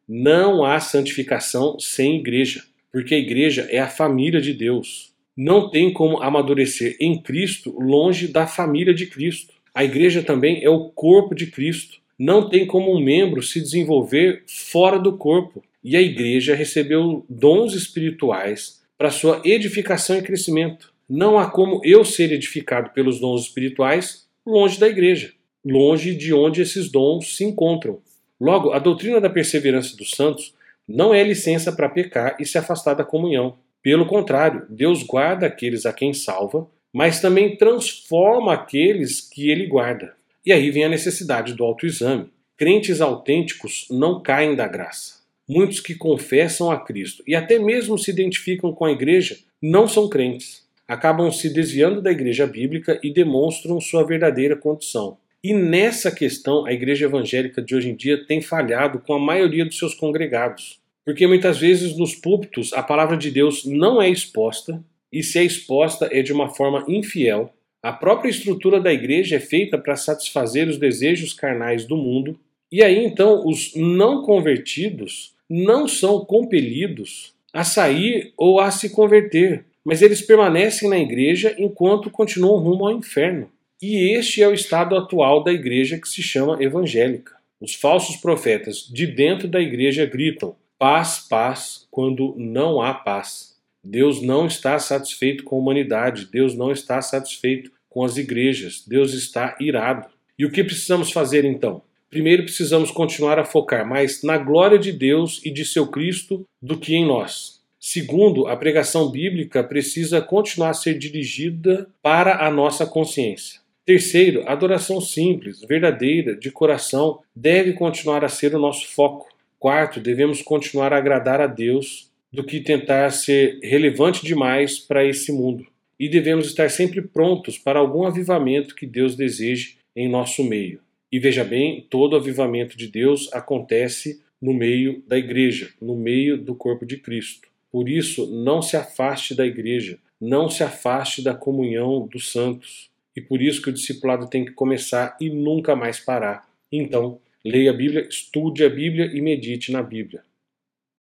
não 0.08 0.64
há 0.64 0.80
santificação 0.80 1.78
sem 1.78 2.16
igreja, 2.16 2.64
porque 2.90 3.14
a 3.14 3.18
igreja 3.18 3.68
é 3.70 3.78
a 3.78 3.88
família 3.88 4.40
de 4.40 4.52
Deus. 4.52 5.14
Não 5.36 5.70
tem 5.70 5.92
como 5.92 6.22
amadurecer 6.22 6.96
em 6.98 7.20
Cristo 7.20 7.78
longe 7.78 8.26
da 8.26 8.46
família 8.46 8.94
de 8.94 9.06
Cristo. 9.06 9.52
A 9.74 9.84
igreja 9.84 10.22
também 10.22 10.64
é 10.64 10.70
o 10.70 10.88
corpo 10.88 11.34
de 11.34 11.46
Cristo 11.46 12.00
não 12.18 12.48
tem 12.48 12.66
como 12.66 12.94
um 12.94 13.00
membro 13.00 13.42
se 13.42 13.60
desenvolver 13.60 14.42
fora 14.46 14.98
do 14.98 15.16
corpo. 15.16 15.62
E 15.84 15.96
a 15.96 16.00
igreja 16.00 16.54
recebeu 16.54 17.24
dons 17.28 17.74
espirituais 17.74 18.80
para 18.98 19.10
sua 19.10 19.40
edificação 19.44 20.18
e 20.18 20.22
crescimento. 20.22 20.92
Não 21.08 21.38
há 21.38 21.48
como 21.48 21.80
eu 21.84 22.04
ser 22.04 22.32
edificado 22.32 22.90
pelos 22.90 23.20
dons 23.20 23.42
espirituais 23.42 24.26
longe 24.44 24.80
da 24.80 24.88
igreja, 24.88 25.32
longe 25.64 26.14
de 26.14 26.32
onde 26.32 26.62
esses 26.62 26.90
dons 26.90 27.36
se 27.36 27.44
encontram. 27.44 28.00
Logo, 28.40 28.72
a 28.72 28.78
doutrina 28.78 29.20
da 29.20 29.30
perseverança 29.30 29.96
dos 29.96 30.10
santos 30.10 30.54
não 30.88 31.14
é 31.14 31.22
licença 31.22 31.72
para 31.72 31.88
pecar 31.88 32.36
e 32.40 32.46
se 32.46 32.58
afastar 32.58 32.94
da 32.94 33.04
comunhão. 33.04 33.56
Pelo 33.82 34.06
contrário, 34.06 34.66
Deus 34.68 35.04
guarda 35.04 35.46
aqueles 35.46 35.86
a 35.86 35.92
quem 35.92 36.12
salva, 36.12 36.68
mas 36.92 37.20
também 37.20 37.56
transforma 37.56 38.52
aqueles 38.52 39.20
que 39.20 39.50
ele 39.50 39.66
guarda. 39.66 40.15
E 40.46 40.52
aí 40.52 40.70
vem 40.70 40.84
a 40.84 40.88
necessidade 40.88 41.54
do 41.54 41.64
autoexame. 41.64 42.30
Crentes 42.56 43.00
autênticos 43.00 43.88
não 43.90 44.22
caem 44.22 44.54
da 44.54 44.68
graça. 44.68 45.16
Muitos 45.48 45.80
que 45.80 45.96
confessam 45.96 46.70
a 46.70 46.78
Cristo 46.78 47.24
e 47.26 47.34
até 47.34 47.58
mesmo 47.58 47.98
se 47.98 48.12
identificam 48.12 48.72
com 48.72 48.84
a 48.84 48.92
igreja 48.92 49.36
não 49.60 49.88
são 49.88 50.08
crentes. 50.08 50.64
acabam 50.88 51.32
se 51.32 51.52
desviando 51.52 52.00
da 52.00 52.12
igreja 52.12 52.46
bíblica 52.46 53.00
e 53.02 53.12
demonstram 53.12 53.80
sua 53.80 54.04
verdadeira 54.04 54.54
condição. 54.54 55.18
E 55.42 55.52
nessa 55.52 56.12
questão, 56.12 56.64
a 56.64 56.72
igreja 56.72 57.06
evangélica 57.06 57.60
de 57.60 57.74
hoje 57.74 57.90
em 57.90 57.96
dia 57.96 58.24
tem 58.24 58.40
falhado 58.40 59.00
com 59.00 59.12
a 59.12 59.18
maioria 59.18 59.64
dos 59.64 59.76
seus 59.76 59.94
congregados. 59.94 60.78
Porque 61.04 61.26
muitas 61.26 61.58
vezes 61.58 61.96
nos 61.96 62.14
púlpitos 62.14 62.72
a 62.72 62.84
palavra 62.84 63.16
de 63.16 63.32
Deus 63.32 63.64
não 63.64 64.00
é 64.00 64.08
exposta, 64.08 64.80
e 65.12 65.24
se 65.24 65.40
é 65.40 65.44
exposta 65.44 66.08
é 66.12 66.22
de 66.22 66.32
uma 66.32 66.54
forma 66.54 66.84
infiel. 66.86 67.52
A 67.86 67.92
própria 67.92 68.28
estrutura 68.28 68.80
da 68.80 68.92
igreja 68.92 69.36
é 69.36 69.38
feita 69.38 69.78
para 69.78 69.94
satisfazer 69.94 70.66
os 70.66 70.76
desejos 70.76 71.32
carnais 71.32 71.84
do 71.84 71.96
mundo, 71.96 72.36
e 72.72 72.82
aí 72.82 73.04
então 73.04 73.46
os 73.46 73.76
não 73.76 74.22
convertidos 74.22 75.36
não 75.48 75.86
são 75.86 76.24
compelidos 76.24 77.32
a 77.52 77.62
sair 77.62 78.32
ou 78.36 78.58
a 78.58 78.72
se 78.72 78.90
converter, 78.90 79.64
mas 79.84 80.02
eles 80.02 80.20
permanecem 80.20 80.90
na 80.90 80.98
igreja 80.98 81.54
enquanto 81.56 82.10
continuam 82.10 82.58
rumo 82.60 82.88
ao 82.88 82.92
inferno. 82.92 83.48
E 83.80 84.16
este 84.16 84.42
é 84.42 84.48
o 84.48 84.52
estado 84.52 84.96
atual 84.96 85.44
da 85.44 85.52
igreja 85.52 85.96
que 85.96 86.08
se 86.08 86.24
chama 86.24 86.60
evangélica. 86.60 87.36
Os 87.60 87.76
falsos 87.76 88.16
profetas 88.16 88.78
de 88.78 89.06
dentro 89.06 89.46
da 89.46 89.60
igreja 89.60 90.04
gritam: 90.04 90.56
paz, 90.76 91.24
paz, 91.30 91.86
quando 91.88 92.34
não 92.36 92.82
há 92.82 92.92
paz. 92.92 93.54
Deus 93.84 94.20
não 94.20 94.48
está 94.48 94.76
satisfeito 94.80 95.44
com 95.44 95.54
a 95.54 95.58
humanidade, 95.60 96.26
Deus 96.26 96.56
não 96.56 96.72
está 96.72 97.00
satisfeito 97.00 97.75
com 97.96 98.04
as 98.04 98.18
igrejas, 98.18 98.84
Deus 98.86 99.14
está 99.14 99.56
irado. 99.58 100.06
E 100.38 100.44
o 100.44 100.50
que 100.50 100.62
precisamos 100.62 101.10
fazer 101.10 101.46
então? 101.46 101.80
Primeiro, 102.10 102.42
precisamos 102.42 102.90
continuar 102.90 103.38
a 103.38 103.44
focar 103.44 103.88
mais 103.88 104.22
na 104.22 104.36
glória 104.36 104.78
de 104.78 104.92
Deus 104.92 105.40
e 105.42 105.50
de 105.50 105.64
seu 105.64 105.86
Cristo 105.86 106.44
do 106.60 106.76
que 106.76 106.94
em 106.94 107.06
nós. 107.06 107.62
Segundo, 107.80 108.48
a 108.48 108.54
pregação 108.54 109.10
bíblica 109.10 109.64
precisa 109.64 110.20
continuar 110.20 110.70
a 110.70 110.74
ser 110.74 110.98
dirigida 110.98 111.88
para 112.02 112.46
a 112.46 112.50
nossa 112.50 112.84
consciência. 112.84 113.60
Terceiro, 113.86 114.42
a 114.46 114.52
adoração 114.52 115.00
simples, 115.00 115.62
verdadeira, 115.66 116.36
de 116.36 116.50
coração, 116.50 117.20
deve 117.34 117.72
continuar 117.72 118.26
a 118.26 118.28
ser 118.28 118.54
o 118.54 118.60
nosso 118.60 118.88
foco. 118.88 119.26
Quarto, 119.58 120.00
devemos 120.00 120.42
continuar 120.42 120.92
a 120.92 120.98
agradar 120.98 121.40
a 121.40 121.46
Deus 121.46 122.10
do 122.30 122.44
que 122.44 122.60
tentar 122.60 123.08
ser 123.08 123.58
relevante 123.62 124.22
demais 124.22 124.78
para 124.78 125.02
esse 125.02 125.32
mundo. 125.32 125.66
E 125.98 126.08
devemos 126.08 126.46
estar 126.46 126.70
sempre 126.70 127.00
prontos 127.00 127.58
para 127.58 127.78
algum 127.78 128.04
avivamento 128.04 128.74
que 128.74 128.86
Deus 128.86 129.16
deseje 129.16 129.78
em 129.94 130.08
nosso 130.08 130.44
meio. 130.44 130.80
E 131.10 131.18
veja 131.18 131.44
bem, 131.44 131.86
todo 131.88 132.16
avivamento 132.16 132.76
de 132.76 132.88
Deus 132.88 133.32
acontece 133.32 134.20
no 134.40 134.52
meio 134.52 135.02
da 135.06 135.16
igreja, 135.16 135.70
no 135.80 135.96
meio 135.96 136.36
do 136.36 136.54
corpo 136.54 136.84
de 136.84 136.98
Cristo. 136.98 137.48
Por 137.70 137.88
isso, 137.88 138.26
não 138.26 138.60
se 138.60 138.76
afaste 138.76 139.34
da 139.34 139.46
igreja, 139.46 139.98
não 140.20 140.48
se 140.48 140.62
afaste 140.62 141.22
da 141.22 141.34
comunhão 141.34 142.06
dos 142.06 142.32
santos. 142.32 142.90
E 143.14 143.20
por 143.20 143.40
isso 143.40 143.62
que 143.62 143.70
o 143.70 143.72
discipulado 143.72 144.28
tem 144.28 144.44
que 144.44 144.52
começar 144.52 145.16
e 145.20 145.30
nunca 145.30 145.74
mais 145.74 145.98
parar. 145.98 146.46
Então, 146.70 147.18
leia 147.44 147.70
a 147.70 147.74
Bíblia, 147.74 148.06
estude 148.08 148.64
a 148.64 148.68
Bíblia 148.68 149.10
e 149.14 149.20
medite 149.20 149.72
na 149.72 149.82
Bíblia. 149.82 150.22